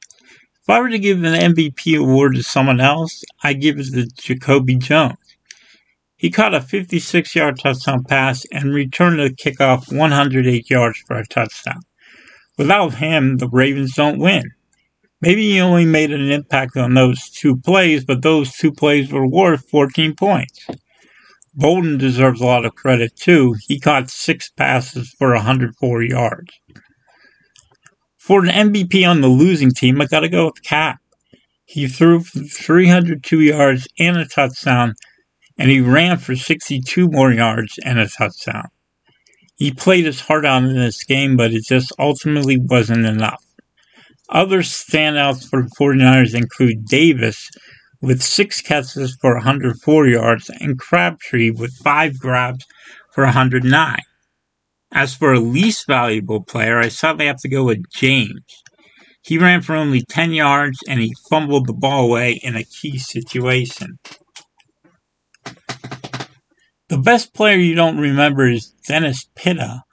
If 0.62 0.70
I 0.70 0.82
were 0.82 0.90
to 0.90 1.00
give 1.00 1.24
an 1.24 1.54
MVP 1.56 1.98
award 1.98 2.36
to 2.36 2.44
someone 2.44 2.82
else, 2.82 3.24
I'd 3.44 3.62
give 3.62 3.80
it 3.80 3.94
to 3.94 4.08
Jacoby 4.08 4.76
Jones. 4.76 5.16
He 6.18 6.30
caught 6.30 6.54
a 6.54 6.60
56 6.60 7.34
yard 7.34 7.60
touchdown 7.60 8.04
pass 8.04 8.46
and 8.52 8.74
returned 8.74 9.22
the 9.22 9.30
kickoff 9.30 9.90
108 9.90 10.70
yards 10.70 11.00
for 11.08 11.16
a 11.16 11.26
touchdown. 11.26 11.80
Without 12.58 12.96
him, 12.96 13.38
the 13.38 13.48
Ravens 13.48 13.96
don't 13.96 14.20
win. 14.20 14.44
Maybe 15.22 15.50
he 15.50 15.62
only 15.62 15.86
made 15.86 16.12
an 16.12 16.30
impact 16.30 16.76
on 16.76 16.94
those 16.94 17.30
two 17.30 17.56
plays, 17.56 18.04
but 18.04 18.22
those 18.22 18.52
two 18.52 18.74
plays 18.74 19.14
were 19.14 19.26
worth 19.26 19.70
14 19.70 20.14
points. 20.14 20.68
Boldin 21.58 21.98
deserves 21.98 22.40
a 22.40 22.46
lot 22.46 22.66
of 22.66 22.76
credit 22.76 23.16
too. 23.16 23.56
He 23.68 23.80
caught 23.80 24.10
six 24.10 24.50
passes 24.50 25.14
for 25.18 25.34
104 25.34 26.04
yards. 26.04 26.52
For 28.18 28.44
an 28.46 28.72
MVP 28.72 29.08
on 29.08 29.22
the 29.22 29.28
losing 29.28 29.72
team, 29.72 30.00
I 30.00 30.06
got 30.06 30.22
to 30.22 30.30
go 30.30 30.46
with 30.46 30.64
Cap. 30.64 31.00
He 31.66 31.88
threw 31.88 32.22
for 32.22 32.40
302 32.40 33.42
yards 33.42 33.88
and 33.98 34.18
a 34.18 34.26
touchdown, 34.26 34.94
and 35.58 35.70
he 35.70 35.82
ran 35.82 36.18
for 36.18 36.36
62 36.36 37.10
more 37.10 37.32
yards 37.32 37.80
and 37.84 38.00
a 38.00 38.08
touchdown. 38.08 38.70
He 39.56 39.72
played 39.72 40.06
his 40.06 40.22
heart 40.22 40.46
out 40.46 40.64
in 40.64 40.76
this 40.76 41.04
game, 41.04 41.36
but 41.38 41.54
it 41.54 41.64
just 41.66 41.92
ultimately 42.00 42.58
wasn't 42.58 43.06
enough. 43.06 43.44
Other 44.30 44.60
standouts 44.60 45.48
for 45.48 45.64
the 45.64 45.70
49ers 45.80 46.34
include 46.34 46.86
Davis 46.86 47.50
with 48.02 48.22
six 48.22 48.62
catches 48.62 49.16
for 49.22 49.36
104 49.36 50.08
yards 50.08 50.50
and 50.60 50.80
Crabtree 50.80 51.52
with 51.52 51.74
five 51.74 52.20
grabs 52.20 52.66
for 53.14 53.24
109. 53.26 53.98
As 54.94 55.14
for 55.14 55.34
a 55.34 55.40
least 55.40 55.86
valuable 55.88 56.44
player, 56.44 56.80
I 56.80 56.90
sadly 56.90 57.28
have 57.28 57.40
to 57.42 57.50
go 57.50 57.64
with 57.64 57.90
James. 57.94 58.44
He 59.24 59.38
ran 59.38 59.62
for 59.62 59.76
only 59.76 60.02
10 60.02 60.34
yards 60.34 60.80
and 60.88 61.00
he 61.00 61.14
fumbled 61.30 61.68
the 61.68 61.74
ball 61.74 62.06
away 62.06 62.40
in 62.44 62.56
a 62.56 62.64
key 62.64 62.98
situation. 62.98 64.00
The 66.90 66.98
best 66.98 67.34
player 67.34 67.58
you 67.58 67.76
don't 67.76 68.00
remember 68.00 68.48
is 68.48 68.74
Dennis 68.88 69.30
Pitta, 69.36 69.84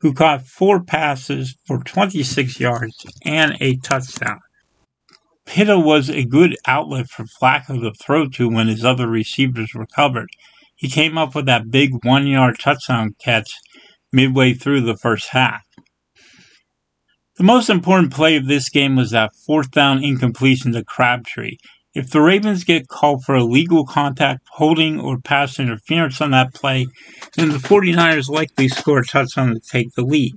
who 0.00 0.12
caught 0.12 0.46
four 0.46 0.82
passes 0.82 1.56
for 1.66 1.82
26 1.82 2.60
yards 2.60 3.06
and 3.24 3.56
a 3.60 3.76
touchdown. 3.76 4.40
Pitta 5.46 5.78
was 5.78 6.08
a 6.08 6.24
good 6.24 6.56
outlet 6.66 7.08
for 7.08 7.24
Flacco 7.24 7.80
to 7.80 7.92
throw 7.92 8.28
to 8.30 8.48
when 8.48 8.68
his 8.68 8.84
other 8.84 9.08
receivers 9.08 9.74
recovered. 9.74 10.28
He 10.76 10.88
came 10.88 11.18
up 11.18 11.34
with 11.34 11.46
that 11.46 11.70
big 11.70 12.04
one 12.04 12.26
yard 12.26 12.58
touchdown 12.58 13.14
catch 13.18 13.50
midway 14.12 14.54
through 14.54 14.82
the 14.82 14.96
first 14.96 15.28
half. 15.28 15.62
The 17.36 17.44
most 17.44 17.70
important 17.70 18.12
play 18.12 18.36
of 18.36 18.46
this 18.46 18.68
game 18.68 18.96
was 18.96 19.10
that 19.10 19.34
fourth 19.46 19.70
down 19.70 20.04
incompletion 20.04 20.72
to 20.72 20.84
Crabtree. 20.84 21.56
If 21.94 22.10
the 22.10 22.20
Ravens 22.20 22.64
get 22.64 22.88
called 22.88 23.24
for 23.24 23.34
illegal 23.34 23.84
contact, 23.84 24.40
holding, 24.52 24.98
or 24.98 25.18
pass 25.18 25.58
interference 25.58 26.20
on 26.20 26.30
that 26.30 26.54
play, 26.54 26.86
then 27.36 27.50
the 27.50 27.58
49ers 27.58 28.28
likely 28.28 28.68
score 28.68 29.00
a 29.00 29.04
touchdown 29.04 29.54
to 29.54 29.60
take 29.60 29.92
the 29.94 30.02
lead. 30.02 30.32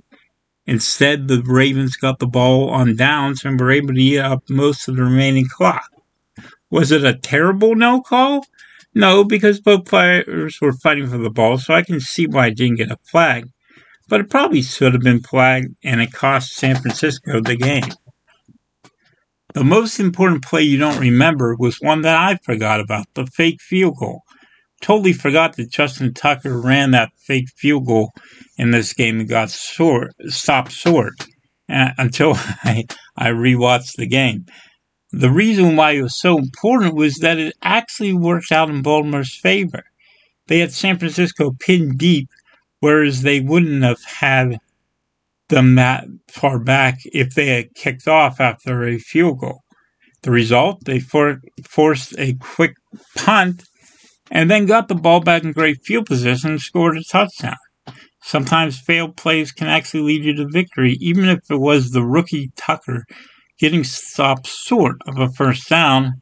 Instead, 0.66 1.28
the 1.28 1.42
Ravens 1.42 1.96
got 1.96 2.18
the 2.18 2.26
ball 2.26 2.70
on 2.70 2.96
downs 2.96 3.44
and 3.44 3.58
were 3.58 3.70
able 3.70 3.94
to 3.94 4.00
eat 4.00 4.18
up 4.18 4.42
most 4.48 4.88
of 4.88 4.96
the 4.96 5.04
remaining 5.04 5.46
clock. 5.46 5.90
Was 6.70 6.90
it 6.90 7.04
a 7.04 7.16
terrible 7.16 7.76
no 7.76 8.00
call? 8.00 8.44
No, 8.94 9.24
because 9.24 9.60
both 9.60 9.84
players 9.84 10.60
were 10.60 10.72
fighting 10.72 11.06
for 11.08 11.18
the 11.18 11.30
ball, 11.30 11.58
so 11.58 11.74
I 11.74 11.82
can 11.82 12.00
see 12.00 12.26
why 12.26 12.48
it 12.48 12.56
didn't 12.56 12.76
get 12.76 12.90
a 12.90 12.98
flag 13.10 13.48
but 14.08 14.20
it 14.20 14.30
probably 14.30 14.62
should 14.62 14.92
have 14.92 15.02
been 15.02 15.20
flagged 15.20 15.74
and 15.82 16.00
it 16.00 16.12
cost 16.12 16.54
San 16.54 16.76
Francisco 16.76 17.40
the 17.40 17.56
game. 17.56 17.90
The 19.54 19.64
most 19.64 19.98
important 19.98 20.44
play 20.44 20.62
you 20.62 20.78
don't 20.78 21.00
remember 21.00 21.56
was 21.58 21.80
one 21.80 22.02
that 22.02 22.16
I 22.16 22.36
forgot 22.44 22.80
about 22.80 23.06
the 23.14 23.26
fake 23.26 23.60
field 23.60 23.96
goal. 23.98 24.22
Totally 24.80 25.12
forgot 25.12 25.56
that 25.56 25.70
Justin 25.70 26.12
Tucker 26.12 26.60
ran 26.60 26.90
that 26.90 27.10
fake 27.16 27.48
field 27.56 27.86
goal 27.86 28.12
in 28.58 28.70
this 28.70 28.92
game 28.92 29.20
and 29.20 29.28
got 29.28 29.50
short, 29.50 30.12
stopped 30.26 30.72
short 30.72 31.14
uh, 31.68 31.90
until 31.98 32.34
I, 32.34 32.84
I 33.16 33.30
rewatched 33.30 33.96
the 33.96 34.06
game. 34.06 34.46
The 35.12 35.30
reason 35.30 35.76
why 35.76 35.92
it 35.92 36.02
was 36.02 36.20
so 36.20 36.36
important 36.36 36.94
was 36.94 37.14
that 37.16 37.38
it 37.38 37.54
actually 37.62 38.12
worked 38.12 38.52
out 38.52 38.68
in 38.68 38.82
Baltimore's 38.82 39.34
favor. 39.34 39.84
They 40.48 40.58
had 40.58 40.72
San 40.72 40.98
Francisco 40.98 41.52
pinned 41.58 41.98
deep 41.98 42.28
whereas 42.80 43.22
they 43.22 43.40
wouldn't 43.40 43.82
have 43.82 44.02
had 44.04 44.58
them 45.48 45.76
that 45.76 46.06
far 46.28 46.58
back 46.58 46.98
if 47.06 47.34
they 47.34 47.48
had 47.48 47.74
kicked 47.74 48.08
off 48.08 48.40
after 48.40 48.84
a 48.84 48.98
field 48.98 49.40
goal. 49.40 49.62
The 50.22 50.30
result, 50.30 50.84
they 50.84 50.98
for- 50.98 51.40
forced 51.64 52.14
a 52.18 52.34
quick 52.34 52.74
punt 53.16 53.64
and 54.30 54.50
then 54.50 54.66
got 54.66 54.88
the 54.88 54.94
ball 54.94 55.20
back 55.20 55.44
in 55.44 55.52
great 55.52 55.78
field 55.84 56.06
position 56.06 56.50
and 56.50 56.60
scored 56.60 56.96
a 56.96 57.04
touchdown. 57.04 57.56
Sometimes 58.22 58.80
failed 58.80 59.16
plays 59.16 59.52
can 59.52 59.68
actually 59.68 60.02
lead 60.02 60.24
you 60.24 60.34
to 60.34 60.48
victory, 60.48 60.96
even 61.00 61.26
if 61.26 61.38
it 61.48 61.60
was 61.60 61.90
the 61.90 62.02
rookie 62.02 62.50
Tucker 62.56 63.04
getting 63.58 63.84
stopped 63.84 64.46
short 64.46 64.96
of 65.06 65.18
a 65.18 65.28
first 65.28 65.68
down. 65.68 66.14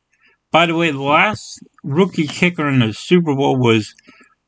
By 0.53 0.67
the 0.67 0.77
way, 0.77 0.91
the 0.91 1.03
last 1.03 1.59
rookie 1.83 2.27
kicker 2.27 2.69
in 2.69 2.81
the 2.81 2.93
Super 2.93 3.35
Bowl 3.35 3.57
was 3.57 3.95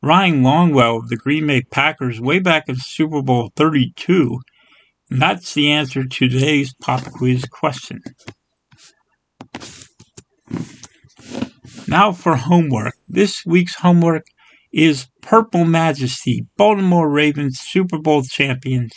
Ryan 0.02 0.42
Longwell 0.42 0.98
of 0.98 1.08
the 1.08 1.16
Green 1.16 1.46
Bay 1.46 1.62
Packers 1.62 2.20
way 2.20 2.38
back 2.38 2.68
in 2.68 2.76
Super 2.78 3.22
Bowl 3.22 3.50
32. 3.56 4.38
And 5.10 5.22
that's 5.22 5.54
the 5.54 5.70
answer 5.70 6.04
to 6.04 6.28
today's 6.28 6.74
pop 6.82 7.04
quiz 7.12 7.44
question. 7.46 8.02
Now 11.88 12.12
for 12.12 12.36
homework. 12.36 12.96
This 13.08 13.44
week's 13.46 13.76
homework 13.76 14.26
is 14.72 15.08
Purple 15.20 15.64
Majesty, 15.64 16.46
Baltimore 16.56 17.08
Ravens 17.08 17.60
Super 17.60 17.98
Bowl 17.98 18.22
champions 18.22 18.92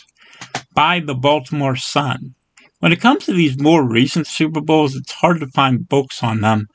by 0.74 1.00
the 1.00 1.14
Baltimore 1.14 1.76
Sun. 1.76 2.34
When 2.80 2.92
it 2.92 3.00
comes 3.00 3.26
to 3.26 3.32
these 3.32 3.60
more 3.60 3.86
recent 3.86 4.26
Super 4.26 4.60
Bowls, 4.60 4.96
it's 4.96 5.12
hard 5.12 5.40
to 5.40 5.46
find 5.48 5.88
books 5.88 6.22
on 6.22 6.40
them 6.40 6.68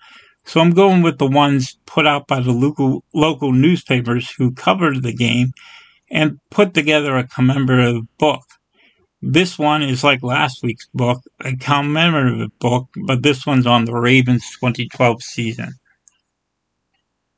so 0.45 0.62
I'm 0.62 0.71
going 0.71 1.01
with 1.01 1.17
the 1.17 1.28
ones 1.28 1.78
put 1.88 2.06
out 2.06 2.28
by 2.28 2.39
the 2.39 2.51
local, 2.51 3.04
local 3.13 3.51
newspapers 3.51 4.32
who 4.38 4.51
covered 4.51 5.01
the 5.01 5.13
game 5.13 5.51
and 6.12 6.39
put 6.51 6.73
together 6.73 7.17
a 7.17 7.28
commemorative 7.28 8.04
book. 8.19 8.43
This 9.21 9.58
one 9.58 9.82
is 9.82 10.04
like 10.04 10.21
last 10.21 10.62
week's 10.62 10.88
book, 10.93 11.19
a 11.43 11.56
commemorative 11.56 12.58
book, 12.60 12.88
but 13.08 13.23
this 13.23 13.45
one's 13.45 13.65
on 13.65 13.86
the 13.86 13.95
Ravens 13.95 14.43
2012 14.60 15.23
season. 15.23 15.73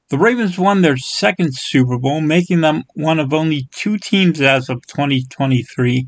The 0.09 0.17
Ravens 0.17 0.57
won 0.57 0.81
their 0.81 0.95
second 0.95 1.53
Super 1.53 1.97
Bowl, 1.97 2.21
making 2.21 2.61
them 2.61 2.83
one 2.93 3.19
of 3.19 3.33
only 3.33 3.67
two 3.71 3.97
teams 3.97 4.39
as 4.39 4.69
of 4.69 4.87
2023 4.87 6.07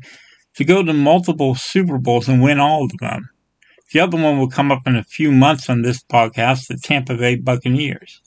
to 0.54 0.64
go 0.64 0.82
to 0.82 0.94
multiple 0.94 1.54
Super 1.54 1.98
Bowls 1.98 2.26
and 2.26 2.42
win 2.42 2.58
all 2.58 2.84
of 2.84 2.92
them. 2.98 3.28
The 3.92 4.00
other 4.00 4.16
one 4.16 4.38
will 4.38 4.48
come 4.48 4.72
up 4.72 4.86
in 4.86 4.96
a 4.96 5.04
few 5.04 5.30
months 5.30 5.68
on 5.68 5.82
this 5.82 6.02
podcast, 6.02 6.68
the 6.68 6.78
Tampa 6.82 7.14
Bay 7.14 7.36
Buccaneers. 7.36 8.22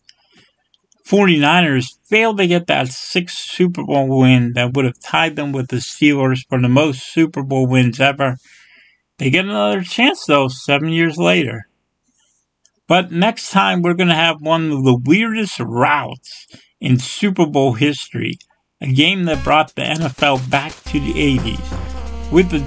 49ers 1.08 1.88
failed 2.06 2.38
to 2.38 2.48
get 2.48 2.68
that 2.68 2.90
sixth 2.90 3.40
Super 3.40 3.84
Bowl 3.84 4.20
win 4.20 4.54
that 4.54 4.74
would 4.74 4.86
have 4.86 5.00
tied 5.00 5.36
them 5.36 5.52
with 5.52 5.70
the 5.70 5.78
Steelers 5.78 6.46
for 6.48 6.62
the 6.62 6.70
most 6.70 7.12
Super 7.12 7.42
Bowl 7.42 7.66
wins 7.66 8.00
ever. 8.00 8.38
They 9.18 9.32
get 9.32 9.46
another 9.46 9.82
chance, 9.82 10.26
though, 10.26 10.48
seven 10.50 10.90
years 10.90 11.18
later. 11.18 11.68
But 12.94 13.12
next 13.12 13.50
time, 13.50 13.82
we're 13.82 13.96
going 13.96 14.10
to 14.10 14.14
have 14.14 14.40
one 14.40 14.72
of 14.72 14.84
the 14.84 14.96
weirdest 14.96 15.60
routes 15.60 16.46
in 16.80 17.00
Super 17.00 17.48
Bowl 17.48 17.74
history, 17.74 18.38
a 18.82 18.86
game 18.86 19.26
that 19.26 19.44
brought 19.44 19.74
the 19.74 19.82
NFL 19.82 20.48
back 20.52 20.74
to 20.92 21.00
the 21.00 21.14
80s. 21.14 22.32
With 22.32 22.52
the 22.52 22.60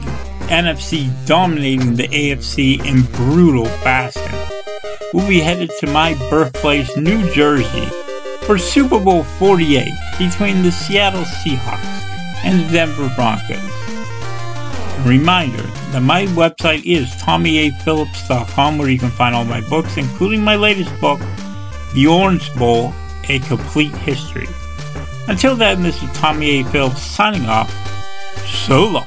NFC 0.48 1.12
dominating 1.28 1.94
the 1.94 2.08
AFC 2.08 2.84
in 2.84 3.02
brutal 3.12 3.66
fashion. 3.66 4.36
We'll 5.14 5.28
be 5.28 5.38
headed 5.38 5.70
to 5.78 5.86
my 5.86 6.14
birthplace, 6.28 6.96
New 6.96 7.32
Jersey, 7.32 7.86
for 8.46 8.58
Super 8.58 8.98
Bowl 8.98 9.22
48 9.22 9.86
between 10.18 10.64
the 10.64 10.72
Seattle 10.72 11.22
Seahawks 11.22 12.02
and 12.42 12.58
the 12.58 12.72
Denver 12.72 13.12
Broncos. 13.14 13.75
Reminder 15.06 15.62
that 15.92 16.02
my 16.02 16.26
website 16.26 16.84
is 16.84 17.06
tommyaphillips.com 17.22 18.76
where 18.76 18.88
you 18.88 18.98
can 18.98 19.10
find 19.10 19.36
all 19.36 19.44
my 19.44 19.60
books, 19.68 19.96
including 19.96 20.42
my 20.42 20.56
latest 20.56 20.90
book, 21.00 21.20
The 21.94 22.08
Orange 22.08 22.52
Bowl, 22.56 22.92
A 23.28 23.38
Complete 23.38 23.94
History. 23.98 24.48
Until 25.28 25.54
then, 25.54 25.84
this 25.84 26.02
is 26.02 26.10
Tommy 26.12 26.58
A. 26.60 26.64
Phillips 26.64 27.02
signing 27.02 27.46
off. 27.46 27.72
So 28.66 28.84
long. 28.84 29.06